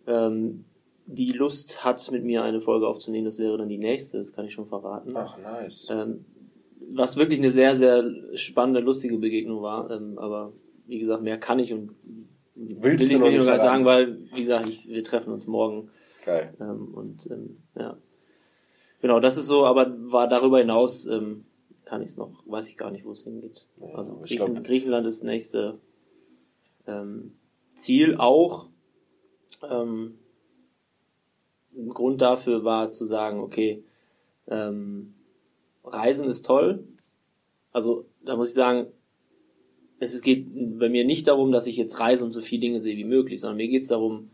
ähm, 0.07 0.65
die 1.11 1.31
Lust 1.31 1.83
hat, 1.83 2.11
mit 2.11 2.23
mir 2.23 2.43
eine 2.43 2.61
Folge 2.61 2.87
aufzunehmen. 2.87 3.25
Das 3.25 3.39
wäre 3.39 3.57
dann 3.57 3.67
die 3.69 3.77
nächste, 3.77 4.17
das 4.17 4.31
kann 4.31 4.45
ich 4.45 4.53
schon 4.53 4.67
verraten. 4.67 5.15
Ach, 5.15 5.37
nice. 5.39 5.89
Ähm, 5.91 6.25
was 6.91 7.17
wirklich 7.17 7.39
eine 7.39 7.49
sehr, 7.51 7.75
sehr 7.75 8.03
spannende, 8.35 8.79
lustige 8.79 9.17
Begegnung 9.17 9.61
war. 9.61 9.89
Ähm, 9.91 10.17
aber 10.19 10.53
wie 10.87 10.99
gesagt, 10.99 11.23
mehr 11.23 11.37
kann 11.39 11.59
ich 11.59 11.73
und 11.73 11.91
Willst 12.55 12.83
will 13.05 13.09
du 13.09 13.13
ich 13.15 13.19
noch 13.19 13.27
mir 13.27 13.37
nicht 13.37 13.45
gar 13.45 13.55
verraten? 13.55 13.83
sagen, 13.83 13.85
weil, 13.85 14.17
wie 14.35 14.41
gesagt, 14.43 14.67
ich, 14.67 14.87
wir 14.89 15.03
treffen 15.03 15.31
uns 15.33 15.47
morgen. 15.47 15.89
Geil. 16.25 16.53
Ähm, 16.59 16.93
und 16.93 17.25
ähm, 17.31 17.57
ja. 17.77 17.97
Genau, 19.01 19.19
das 19.21 19.37
ist 19.37 19.47
so, 19.47 19.65
aber 19.65 19.95
war 20.11 20.27
darüber 20.27 20.59
hinaus, 20.59 21.05
ähm, 21.05 21.45
kann 21.85 22.01
ich 22.01 22.09
es 22.09 22.17
noch, 22.17 22.43
weiß 22.45 22.67
ich 22.69 22.77
gar 22.77 22.91
nicht, 22.91 23.05
wo 23.05 23.11
es 23.13 23.23
hingeht. 23.23 23.65
Ja, 23.79 23.95
Also 23.95 24.15
Griechen, 24.17 24.53
glaub- 24.53 24.63
Griechenland 24.65 25.07
ist 25.07 25.21
das 25.21 25.27
nächste 25.29 25.79
ähm, 26.85 27.33
Ziel 27.75 28.17
auch. 28.17 28.67
Ähm, 29.67 30.15
ein 31.75 31.89
Grund 31.89 32.21
dafür 32.21 32.63
war 32.63 32.91
zu 32.91 33.05
sagen, 33.05 33.39
okay, 33.39 33.83
ähm, 34.47 35.13
Reisen 35.83 36.27
ist 36.27 36.45
toll. 36.45 36.83
Also 37.71 38.05
da 38.23 38.35
muss 38.35 38.49
ich 38.49 38.55
sagen, 38.55 38.87
es 39.99 40.21
geht 40.21 40.47
bei 40.79 40.89
mir 40.89 41.05
nicht 41.05 41.27
darum, 41.27 41.51
dass 41.51 41.67
ich 41.67 41.77
jetzt 41.77 41.99
reise 41.99 42.23
und 42.23 42.31
so 42.31 42.41
viele 42.41 42.61
Dinge 42.61 42.81
sehe 42.81 42.97
wie 42.97 43.03
möglich, 43.03 43.41
sondern 43.41 43.57
mir 43.57 43.67
geht 43.67 43.83
es 43.83 43.89
darum, 43.89 44.29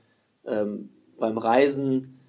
ähm, 0.45 0.89
beim 1.17 1.37
Reisen 1.37 2.19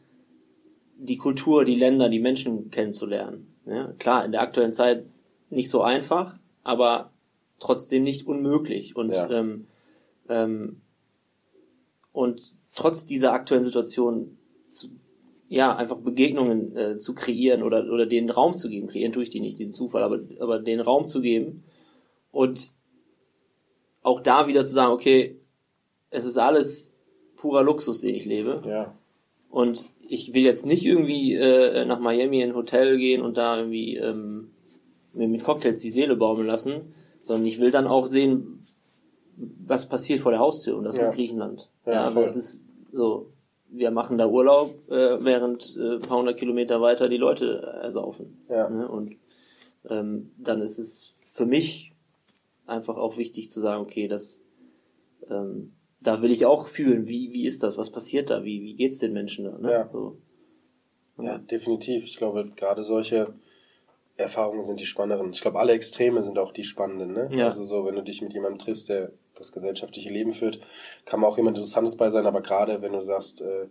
die 0.99 1.19
Kultur, 1.19 1.65
die 1.65 1.75
Länder, 1.75 2.09
die 2.09 2.21
Menschen 2.21 2.71
kennenzulernen. 2.71 3.55
Ja, 3.67 3.93
klar, 3.99 4.25
in 4.25 4.33
der 4.33 4.41
aktuellen 4.41 4.73
Zeit 4.73 5.05
nicht 5.51 5.69
so 5.71 5.83
einfach, 5.83 6.39
aber 6.63 7.11
trotzdem 7.59 8.03
nicht 8.05 8.27
unmöglich. 8.27 8.97
Und, 8.97 9.11
Ja. 9.11 9.31
ähm, 9.31 9.67
ähm, 10.29 10.81
und 12.13 12.55
trotz 12.75 13.05
dieser 13.05 13.33
aktuellen 13.33 13.63
Situation 13.63 14.36
zu, 14.77 14.89
ja, 15.49 15.75
einfach 15.75 15.97
Begegnungen 15.99 16.77
äh, 16.77 16.99
zu 16.99 17.15
kreieren 17.15 17.63
oder, 17.63 17.91
oder 17.93 18.07
den 18.07 18.31
Raum 18.31 18.55
zu 18.55 18.69
geben. 18.69 18.87
Kreieren 18.89 19.13
tue 19.13 19.23
ich 19.23 19.31
die 19.31 19.41
nicht, 19.41 19.59
diesen 19.59 19.73
Zufall, 19.73 20.03
aber, 20.03 20.21
aber 20.41 20.59
den 20.59 20.81
Raum 20.81 21.07
zu 21.07 21.21
geben 21.21 21.65
und 22.33 22.73
auch 24.03 24.21
da 24.21 24.47
wieder 24.47 24.65
zu 24.65 24.73
sagen, 24.75 24.93
okay, 24.93 25.37
es 26.11 26.25
ist 26.25 26.39
alles 26.39 26.95
purer 27.37 27.63
Luxus, 27.63 28.01
den 28.01 28.15
ich 28.15 28.25
lebe. 28.25 28.63
Ja. 28.67 28.95
Und 29.51 29.91
ich 30.09 30.35
will 30.35 30.45
jetzt 30.45 30.67
nicht 30.67 30.85
irgendwie 30.85 31.35
äh, 31.35 31.85
nach 31.85 31.99
Miami 31.99 32.41
in 32.41 32.51
ein 32.51 32.57
Hotel 32.57 32.99
gehen 32.99 33.23
und 33.23 33.37
da 33.37 33.59
irgendwie 33.59 33.97
ähm, 33.97 34.51
mir 35.13 35.29
mit 35.29 35.43
Cocktails 35.43 35.81
die 35.83 35.91
Seele 35.91 36.17
baumeln 36.17 36.47
lassen, 36.47 36.93
sondern 37.23 37.47
ich 37.47 37.59
will 37.61 37.71
dann 37.71 37.87
auch 37.87 38.07
sehen, 38.07 38.67
was 39.37 39.89
passiert 39.89 40.21
vor 40.21 40.31
der 40.33 40.41
Haustür 40.41 40.77
und 40.77 40.85
das 40.85 40.97
Ja. 40.97 41.03
ist 41.05 41.15
Griechenland. 41.15 41.69
Ja, 41.85 41.93
Ja, 41.93 42.01
aber 42.07 42.23
es 42.25 42.37
ist 42.37 42.63
so, 42.93 43.33
wir 43.69 43.91
machen 43.91 44.19
da 44.19 44.27
Urlaub, 44.27 44.75
äh, 44.91 45.25
während 45.25 45.77
äh, 45.77 45.97
ein 45.97 46.01
paar 46.01 46.19
hundert 46.19 46.39
Kilometer 46.39 46.81
weiter 46.81 47.09
die 47.09 47.17
Leute 47.17 47.79
ersaufen. 47.83 48.45
Ja. 48.49 48.69
Ne? 48.69 48.89
Und 48.89 49.17
ähm, 49.89 50.33
dann 50.39 50.63
ist 50.63 50.79
es 50.79 51.15
für 51.27 51.47
mich 51.47 51.93
einfach 52.67 52.97
auch 52.97 53.17
wichtig 53.17 53.51
zu 53.51 53.61
sagen, 53.61 53.83
okay, 53.83 54.09
das 54.09 54.43
ähm, 55.31 55.73
da 56.01 56.23
will 56.23 56.31
ich 56.31 56.47
auch 56.47 56.67
fühlen, 56.67 57.09
wie, 57.09 57.33
wie 57.33 57.45
ist 57.45 57.63
das, 57.63 57.79
was 57.79 57.91
passiert 57.91 58.31
da, 58.31 58.45
wie, 58.45 58.63
wie 58.63 58.75
geht's 58.75 58.99
den 58.99 59.13
Menschen 59.13 59.45
da, 59.45 59.59
ne? 59.59 59.71
Ja. 59.71 59.89
So. 59.93 60.19
Ja, 61.19 61.39
definitiv. 61.39 62.05
Ich 62.05 62.17
glaube, 62.17 62.51
gerade 62.55 62.83
solche 62.83 63.35
Erfahrungen 64.17 64.63
sind 64.63 64.81
die 64.81 64.87
spannenderen. 64.87 65.33
Ich 65.33 65.43
glaube, 65.43 65.59
alle 65.59 65.73
Extreme 65.73 66.23
sind 66.23 66.39
auch 66.39 66.53
die 66.53 66.65
spannenden. 66.65 67.13
Ne? 67.13 67.29
Ja. 67.33 67.47
Also 67.47 67.65
so, 67.65 67.85
wenn 67.85 67.97
du 67.97 68.03
dich 68.03 68.23
mit 68.23 68.33
jemandem 68.33 68.59
triffst, 68.59 68.89
der 68.89 69.13
das 69.35 69.53
gesellschaftliche 69.53 70.09
Leben 70.09 70.33
führt, 70.33 70.61
kann 71.05 71.21
man 71.21 71.31
auch 71.31 71.37
jemand 71.37 71.59
Interessantes 71.59 71.97
bei 71.97 72.09
sein. 72.09 72.27
Aber 72.27 72.41
gerade 72.41 72.81
wenn 72.81 72.93
du 72.93 73.03
sagst, 73.03 73.43
äh, 73.43 73.67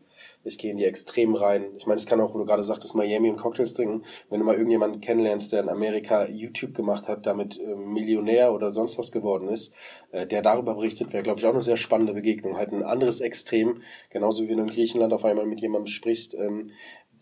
ich 0.46 0.60
gehe 0.60 0.72
in 0.72 0.78
die 0.78 0.86
Extremen 0.86 1.36
rein. 1.36 1.66
Ich 1.78 1.88
meine, 1.88 1.98
es 1.98 2.06
kann 2.06 2.22
auch, 2.22 2.34
wo 2.34 2.38
du 2.38 2.46
gerade 2.46 2.64
sagtest, 2.64 2.96
Miami 2.96 3.30
und 3.32 3.38
Cocktails 3.38 3.74
trinken. 3.74 4.04
Wenn 4.30 4.40
du 4.40 4.46
mal 4.46 4.56
irgendjemanden 4.56 5.02
kennenlernst, 5.02 5.52
der 5.52 5.62
in 5.62 5.70
Amerika 5.70 6.28
YouTube 6.28 6.76
gemacht 6.76 7.08
hat, 7.08 7.26
damit 7.26 7.60
äh, 7.60 7.76
Millionär 7.76 8.54
oder 8.54 8.70
sonst 8.70 8.98
was 9.00 9.12
geworden 9.12 9.50
ist, 9.50 9.74
äh, 10.12 10.28
der 10.28 10.44
darüber 10.44 10.76
berichtet, 10.76 11.14
wäre, 11.14 11.24
glaube 11.24 11.40
ich, 11.40 11.46
auch 11.46 11.52
eine 11.52 11.62
sehr 11.62 11.78
spannende 11.78 12.14
Begegnung. 12.14 12.58
Halt 12.58 12.72
ein 12.72 12.84
anderes 12.84 13.22
Extrem. 13.22 13.82
Genauso 14.12 14.44
wie 14.44 14.50
wenn 14.50 14.58
du 14.58 14.64
in 14.64 14.70
Griechenland 14.70 15.14
auf 15.14 15.26
einmal 15.26 15.48
mit 15.48 15.62
jemandem 15.62 15.88
sprichst, 15.88 16.36
ähm, 16.36 16.72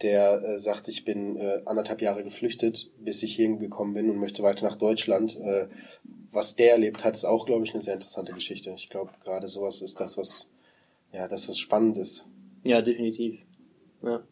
der 0.03 0.43
äh, 0.43 0.59
sagt, 0.59 0.87
ich 0.87 1.05
bin 1.05 1.37
äh, 1.37 1.61
anderthalb 1.65 2.01
Jahre 2.01 2.23
geflüchtet, 2.23 2.91
bis 2.99 3.23
ich 3.23 3.35
hierhin 3.35 3.59
gekommen 3.59 3.93
bin 3.93 4.09
und 4.09 4.17
möchte 4.17 4.43
weiter 4.43 4.65
nach 4.65 4.75
Deutschland. 4.75 5.39
Äh, 5.39 5.67
was 6.31 6.55
der 6.55 6.71
erlebt 6.71 7.03
hat, 7.03 7.13
ist 7.13 7.25
auch, 7.25 7.45
glaube 7.45 7.65
ich, 7.65 7.71
eine 7.71 7.81
sehr 7.81 7.93
interessante 7.93 8.33
Geschichte. 8.33 8.73
Ich 8.75 8.89
glaube, 8.89 9.11
gerade 9.23 9.47
sowas 9.47 9.81
ist 9.81 9.99
das, 9.99 10.17
was, 10.17 10.49
ja, 11.11 11.27
das, 11.27 11.47
was 11.47 11.57
spannend 11.59 11.97
ist. 11.97 12.25
Ja, 12.63 12.81
definitiv. 12.81 13.39
Ja. 14.01 14.23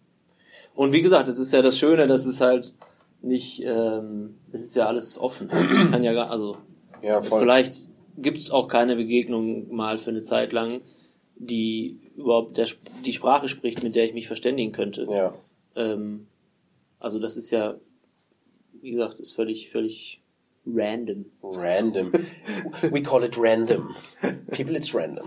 Und 0.75 0.93
wie 0.93 1.01
gesagt, 1.01 1.29
es 1.29 1.37
ist 1.37 1.53
ja 1.53 1.61
das 1.61 1.77
Schöne, 1.77 2.07
dass 2.07 2.25
es 2.25 2.41
halt 2.41 2.73
nicht, 3.21 3.61
ähm, 3.63 4.37
es 4.51 4.63
ist 4.63 4.75
ja 4.75 4.87
alles 4.87 5.17
offen. 5.19 5.49
Ich 5.51 5.91
kann 5.91 6.03
ja 6.03 6.13
gar, 6.13 6.31
also 6.31 6.57
Ja, 7.03 7.21
voll. 7.21 7.41
vielleicht 7.41 7.89
gibt 8.17 8.37
es 8.37 8.51
auch 8.51 8.67
keine 8.67 8.95
Begegnung 8.95 9.73
mal 9.73 9.97
für 9.97 10.09
eine 10.09 10.21
Zeit 10.21 10.53
lang, 10.53 10.81
die 11.35 11.99
überhaupt 12.15 12.57
der, 12.57 12.67
die 13.05 13.13
Sprache 13.13 13.47
spricht, 13.47 13.83
mit 13.83 13.95
der 13.95 14.05
ich 14.05 14.13
mich 14.13 14.27
verständigen 14.27 14.71
könnte. 14.71 15.05
Ja, 15.09 15.33
Ähm, 15.75 16.27
also 16.99 17.19
das 17.19 17.37
ist 17.37 17.51
ja, 17.51 17.79
wie 18.81 18.91
gesagt, 18.91 19.19
ist 19.19 19.33
völlig, 19.33 19.69
völlig 19.69 20.21
random. 20.65 21.25
random. 21.41 22.11
We 22.91 23.01
call 23.01 23.23
it 23.23 23.37
random. 23.37 23.95
People, 24.51 24.75
it's 24.75 24.93
random. 24.93 25.25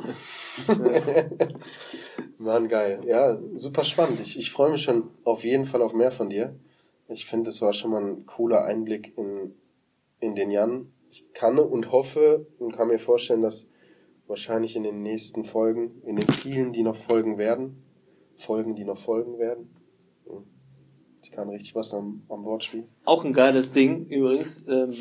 Mann, 2.39 2.69
geil. 2.69 3.03
Ja, 3.07 3.39
super 3.55 3.83
spannend. 3.83 4.21
Ich, 4.21 4.39
ich 4.39 4.51
freue 4.51 4.71
mich 4.71 4.83
schon 4.83 5.11
auf 5.25 5.45
jeden 5.45 5.65
Fall 5.65 5.83
auf 5.83 5.93
mehr 5.93 6.11
von 6.11 6.31
dir. 6.31 6.55
Ich 7.09 7.27
finde, 7.27 7.51
es 7.51 7.61
war 7.61 7.73
schon 7.73 7.91
mal 7.91 8.05
ein 8.05 8.27
cooler 8.27 8.65
Einblick 8.65 9.17
in, 9.17 9.55
in 10.21 10.35
den 10.35 10.51
Jan. 10.51 10.93
Ich 11.11 11.33
kann 11.33 11.59
und 11.59 11.93
hoffe 11.93 12.47
und 12.59 12.73
kann 12.73 12.89
mir 12.89 12.99
vorstellen, 12.99 13.43
dass 13.43 13.71
wahrscheinlich 14.27 14.75
in 14.75 14.85
den 14.85 15.03
nächsten 15.03 15.45
Folgen, 15.45 16.03
in 16.07 16.17
den 16.17 16.29
vielen, 16.29 16.73
die 16.73 16.83
noch 16.83 16.97
folgen 16.97 17.39
werden, 17.39 17.83
Folgen, 18.37 18.75
die 18.75 18.85
noch 18.85 18.99
folgen 18.99 19.39
werden, 19.39 19.71
ich 21.25 21.33
kann 21.33 21.49
richtig 21.49 21.75
was 21.75 21.93
am, 21.95 22.23
am 22.29 22.45
Wortspiel. 22.45 22.85
Auch 23.05 23.25
ein 23.25 23.33
geiles 23.33 23.73
Ding 23.73 24.07
übrigens. 24.07 24.67
Ähm, 24.69 24.95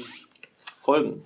Folgen. 0.78 1.26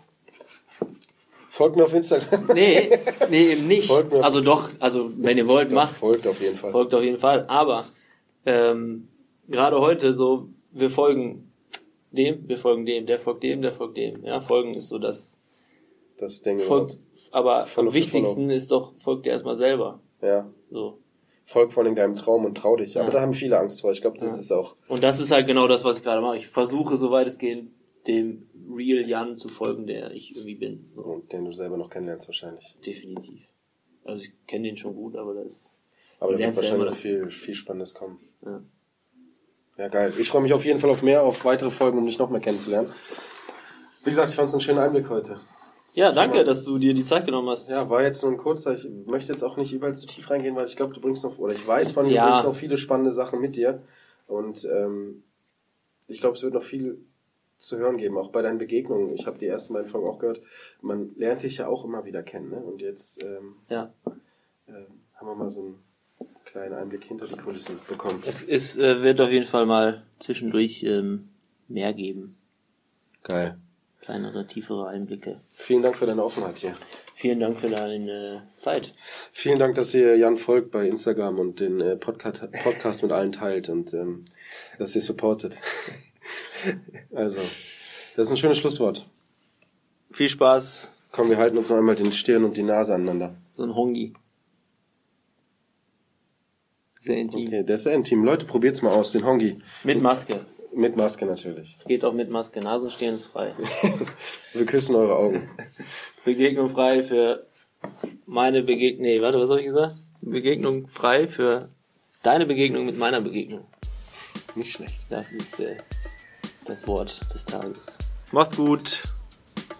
Folgt 1.49 1.75
mir 1.75 1.85
auf 1.85 1.93
Instagram. 1.93 2.47
Nee, 2.53 2.89
nee, 3.29 3.53
eben 3.53 3.67
nicht. 3.67 3.87
Folgt 3.87 4.11
mir. 4.11 4.23
Also 4.23 4.41
doch, 4.41 4.69
also 4.79 5.11
wenn 5.17 5.37
ihr 5.37 5.47
wollt, 5.47 5.71
macht. 5.71 5.95
Folgt 5.95 6.27
auf 6.27 6.39
jeden 6.41 6.57
Fall. 6.57 6.71
Folgt 6.71 6.93
auf 6.93 7.01
jeden 7.03 7.17
Fall. 7.17 7.45
Aber 7.47 7.85
ähm, 8.45 9.07
gerade 9.47 9.79
heute 9.79 10.13
so, 10.13 10.49
wir 10.71 10.89
folgen 10.89 11.51
dem, 12.11 12.47
wir 12.47 12.57
folgen 12.57 12.85
dem, 12.85 13.05
der 13.05 13.19
folgt 13.19 13.43
dem, 13.43 13.61
der 13.61 13.71
folgt 13.71 13.97
dem. 13.97 14.23
Ja, 14.23 14.41
folgen 14.41 14.75
ist 14.75 14.89
so 14.89 14.99
das 14.99 15.41
Das 16.19 16.41
Ding. 16.41 16.59
folgt, 16.59 16.97
aber 17.31 17.65
am 17.75 17.93
wichtigsten 17.93 18.49
ist 18.49 18.71
doch, 18.71 18.93
folgt 18.97 19.25
dir 19.25 19.31
erstmal 19.31 19.57
selber. 19.57 19.99
Ja. 20.21 20.49
So. 20.69 20.99
Folg 21.49 21.71
vor 21.71 21.83
allem 21.85 21.95
deinem 21.95 22.17
Traum 22.17 22.43
und 22.43 22.55
trau 22.55 22.75
dich. 22.75 22.97
Aber 22.99 23.07
Ja. 23.07 23.13
da 23.13 23.21
haben 23.21 23.31
viele 23.33 23.57
Angst 23.57 23.79
vor. 23.79 23.93
Ich 23.93 24.01
glaube, 24.01 24.17
das 24.19 24.35
Ja. 24.35 24.41
ist 24.41 24.51
auch. 24.51 24.75
Und 24.89 25.01
das 25.01 25.21
ist 25.21 25.31
halt 25.31 25.47
genau 25.47 25.67
das, 25.69 25.85
was 25.85 25.99
ich 25.99 26.03
gerade 26.03 26.21
mache. 26.21 26.35
Ich 26.35 26.47
versuche, 26.47 26.97
soweit 26.97 27.25
es 27.25 27.37
geht, 27.37 27.65
dem 28.05 28.49
Real 28.69 29.07
Jan 29.07 29.37
zu 29.37 29.47
folgen, 29.47 29.87
der 29.87 30.11
ich 30.11 30.35
irgendwie 30.35 30.55
bin. 30.55 30.91
So, 30.93 31.23
Den 31.31 31.45
du 31.45 31.53
selber 31.53 31.77
noch 31.77 31.89
kennenlernst 31.89 32.27
wahrscheinlich. 32.27 32.75
definitiv. 32.85 33.39
Also 34.03 34.21
ich 34.23 34.31
kenne 34.45 34.67
den 34.67 34.75
schon 34.77 34.93
gut, 34.93 35.15
aber 35.15 35.33
das 35.35 35.45
ist. 35.45 35.77
Aber 36.19 36.33
da 36.33 36.39
wird 36.39 36.55
wahrscheinlich 36.55 36.95
viel, 36.95 37.29
viel 37.31 37.55
Spannendes 37.55 37.93
kommen. 37.93 38.19
Ja. 38.45 38.61
Ja, 39.77 39.87
geil. 39.87 40.13
Ich 40.17 40.27
freue 40.29 40.41
mich 40.41 40.51
auf 40.53 40.65
jeden 40.65 40.79
Fall 40.79 40.89
auf 40.89 41.01
mehr, 41.03 41.23
auf 41.23 41.45
weitere 41.45 41.69
Folgen, 41.71 41.97
um 41.97 42.05
dich 42.07 42.17
noch 42.19 42.29
mehr 42.29 42.41
kennenzulernen. 42.41 42.91
Wie 44.03 44.09
gesagt, 44.09 44.29
ich 44.31 44.35
fand 44.35 44.49
es 44.49 44.55
einen 44.55 44.61
schönen 44.61 44.79
Einblick 44.79 45.07
heute. 45.09 45.39
Ja, 45.97 46.11
danke, 46.11 46.43
dass 46.43 46.63
du 46.63 46.77
dir 46.77 46.93
die 46.93 47.03
Zeit 47.03 47.25
genommen 47.25 47.49
hast. 47.49 47.71
Ja, 47.71 47.89
war 47.89 48.03
jetzt 48.03 48.21
nur 48.21 48.31
ein 48.31 48.37
kurzer. 48.37 48.75
Ich 48.75 48.87
möchte 49.07 49.31
jetzt 49.31 49.41
auch 49.41 49.57
nicht 49.57 49.73
überall 49.73 49.95
zu 49.95 50.05
tief 50.05 50.29
reingehen, 50.29 50.55
weil 50.55 50.67
ich 50.67 50.75
glaube, 50.75 50.93
du 50.93 51.01
bringst 51.01 51.23
noch, 51.23 51.39
oder 51.39 51.55
ich 51.55 51.67
weiß 51.67 51.93
von 51.93 52.05
dir, 52.05 52.13
Ja. 52.13 52.25
du 52.25 52.31
bringst 52.33 52.45
noch 52.45 52.55
viele 52.55 52.77
spannende 52.77 53.11
Sachen 53.11 53.41
mit 53.41 53.55
dir. 53.55 53.81
Und 54.27 54.63
ähm, 54.71 55.23
ich 56.07 56.19
glaube, 56.19 56.35
es 56.35 56.43
wird 56.43 56.53
noch 56.53 56.61
viel 56.61 56.99
zu 57.57 57.79
hören 57.79 57.97
geben, 57.97 58.15
auch 58.15 58.29
bei 58.29 58.43
deinen 58.43 58.59
Begegnungen. 58.59 59.11
Ich 59.15 59.25
habe 59.25 59.39
die 59.39 59.47
ersten 59.47 59.73
beiden 59.73 59.87
Folgen 59.87 60.07
auch 60.07 60.19
gehört. 60.19 60.39
Man 60.81 61.15
lernt 61.15 61.41
dich 61.41 61.57
ja 61.57 61.67
auch 61.67 61.83
immer 61.83 62.05
wieder 62.05 62.21
kennen. 62.21 62.51
Ne? 62.51 62.57
Und 62.57 62.79
jetzt 62.79 63.23
ähm, 63.23 63.55
ja. 63.67 63.91
äh, 64.67 64.71
haben 65.15 65.27
wir 65.27 65.33
mal 65.33 65.49
so 65.49 65.61
einen 65.61 65.79
kleinen 66.45 66.75
Einblick 66.75 67.05
hinter 67.05 67.25
die 67.25 67.37
Kulissen 67.37 67.79
bekommen. 67.89 68.21
Es, 68.23 68.43
es 68.43 68.77
äh, 68.77 69.01
wird 69.01 69.19
auf 69.19 69.31
jeden 69.31 69.47
Fall 69.47 69.65
mal 69.65 70.03
zwischendurch 70.19 70.83
ähm, 70.83 71.29
mehr 71.67 71.91
geben. 71.95 72.37
Geil. 73.23 73.57
Kleinere, 74.07 74.47
tiefere 74.47 74.87
Einblicke. 74.87 75.41
Vielen 75.53 75.83
Dank 75.83 75.97
für 75.97 76.05
deine 76.05 76.23
Offenheit 76.23 76.59
hier. 76.59 76.73
Vielen 77.13 77.41
Dank 77.41 77.59
für 77.59 77.67
deine 77.67 78.47
Zeit. 78.57 78.95
Vielen 79.33 79.59
Dank, 79.59 79.75
dass 79.75 79.93
ihr 79.93 80.15
Jan 80.15 80.37
folgt 80.37 80.71
bei 80.71 80.87
Instagram 80.87 81.39
und 81.39 81.59
den 81.59 81.81
äh, 81.81 81.97
Podcast, 81.97 82.49
Podcast 82.63 83.03
mit 83.03 83.11
allen 83.11 83.33
teilt 83.33 83.67
und 83.67 83.93
ähm, 83.93 84.23
dass 84.79 84.95
ihr 84.95 85.01
supportet. 85.01 85.57
also, 87.13 87.39
das 88.15 88.27
ist 88.27 88.31
ein 88.31 88.37
schönes 88.37 88.59
Schlusswort. 88.59 89.09
Viel 90.09 90.29
Spaß. 90.29 90.97
Komm, 91.11 91.29
wir 91.29 91.37
halten 91.37 91.57
uns 91.57 91.69
noch 91.69 91.75
einmal 91.75 91.95
den 91.95 92.13
Stirn 92.13 92.45
und 92.45 92.55
die 92.55 92.63
Nase 92.63 92.95
aneinander. 92.95 93.35
So 93.51 93.63
ein 93.63 93.75
Hongi. 93.75 94.13
Sehr 96.97 97.17
intim. 97.17 97.47
Okay, 97.47 97.63
der 97.63 97.75
ist 97.75 97.83
sehr 97.83 97.93
intim. 97.93 98.23
Leute, 98.23 98.45
probiert's 98.45 98.81
mal 98.81 98.93
aus, 98.93 99.11
den 99.11 99.25
Hongi. 99.25 99.61
Mit 99.83 100.01
Maske. 100.01 100.45
Mit 100.77 100.95
Maske 100.95 101.25
natürlich. 101.25 101.75
Geht 101.87 102.05
auch 102.05 102.13
mit 102.13 102.29
Maske. 102.29 102.59
Nasenstirn 102.59 103.15
ist 103.15 103.25
frei. 103.25 103.55
Wir 104.53 104.65
küssen 104.67 104.95
eure 104.95 105.15
Augen. 105.15 105.49
Begegnung 106.23 106.69
frei 106.69 107.01
für 107.01 107.47
meine 108.27 108.61
Begegnung. 108.61 109.01
Nee, 109.01 109.19
warte, 109.19 109.39
was 109.39 109.49
habe 109.49 109.59
ich 109.59 109.65
gesagt? 109.65 109.95
Begegnung 110.21 110.87
frei 110.87 111.27
für 111.27 111.69
deine 112.21 112.45
Begegnung 112.45 112.85
mit 112.85 112.95
meiner 112.95 113.21
Begegnung. 113.21 113.65
Nicht 114.53 114.73
schlecht. 114.73 114.99
Das 115.09 115.31
ist 115.31 115.59
äh, 115.59 115.77
das 116.65 116.87
Wort 116.87 117.21
des 117.33 117.43
Tages. 117.45 117.97
Macht's 118.31 118.55
gut. 118.55 119.01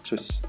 Tschüss. 0.02 0.42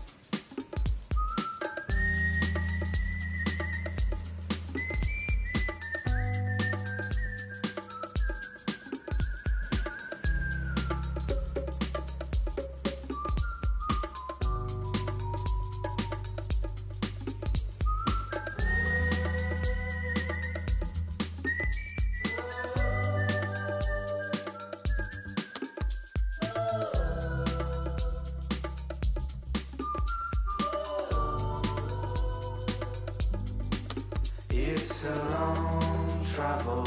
Travel, 36.39 36.85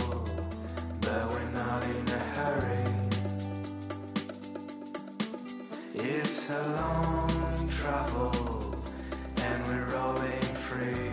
but 1.02 1.30
we're 1.30 1.50
not 1.50 1.82
in 1.84 2.08
a 2.08 2.22
hurry. 2.36 2.84
It's 5.94 6.48
a 6.48 6.62
long 6.80 7.68
travel, 7.68 8.32
and 9.36 9.66
we're 9.66 9.90
rolling 9.94 10.48
free. 10.68 11.10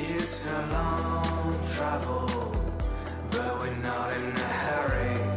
It's 0.00 0.46
a 0.46 0.66
long 0.78 1.60
travel, 1.74 2.26
but 3.30 3.60
we're 3.60 3.76
not 3.82 4.14
in 4.14 4.30
a 4.30 4.50
hurry. 4.64 5.31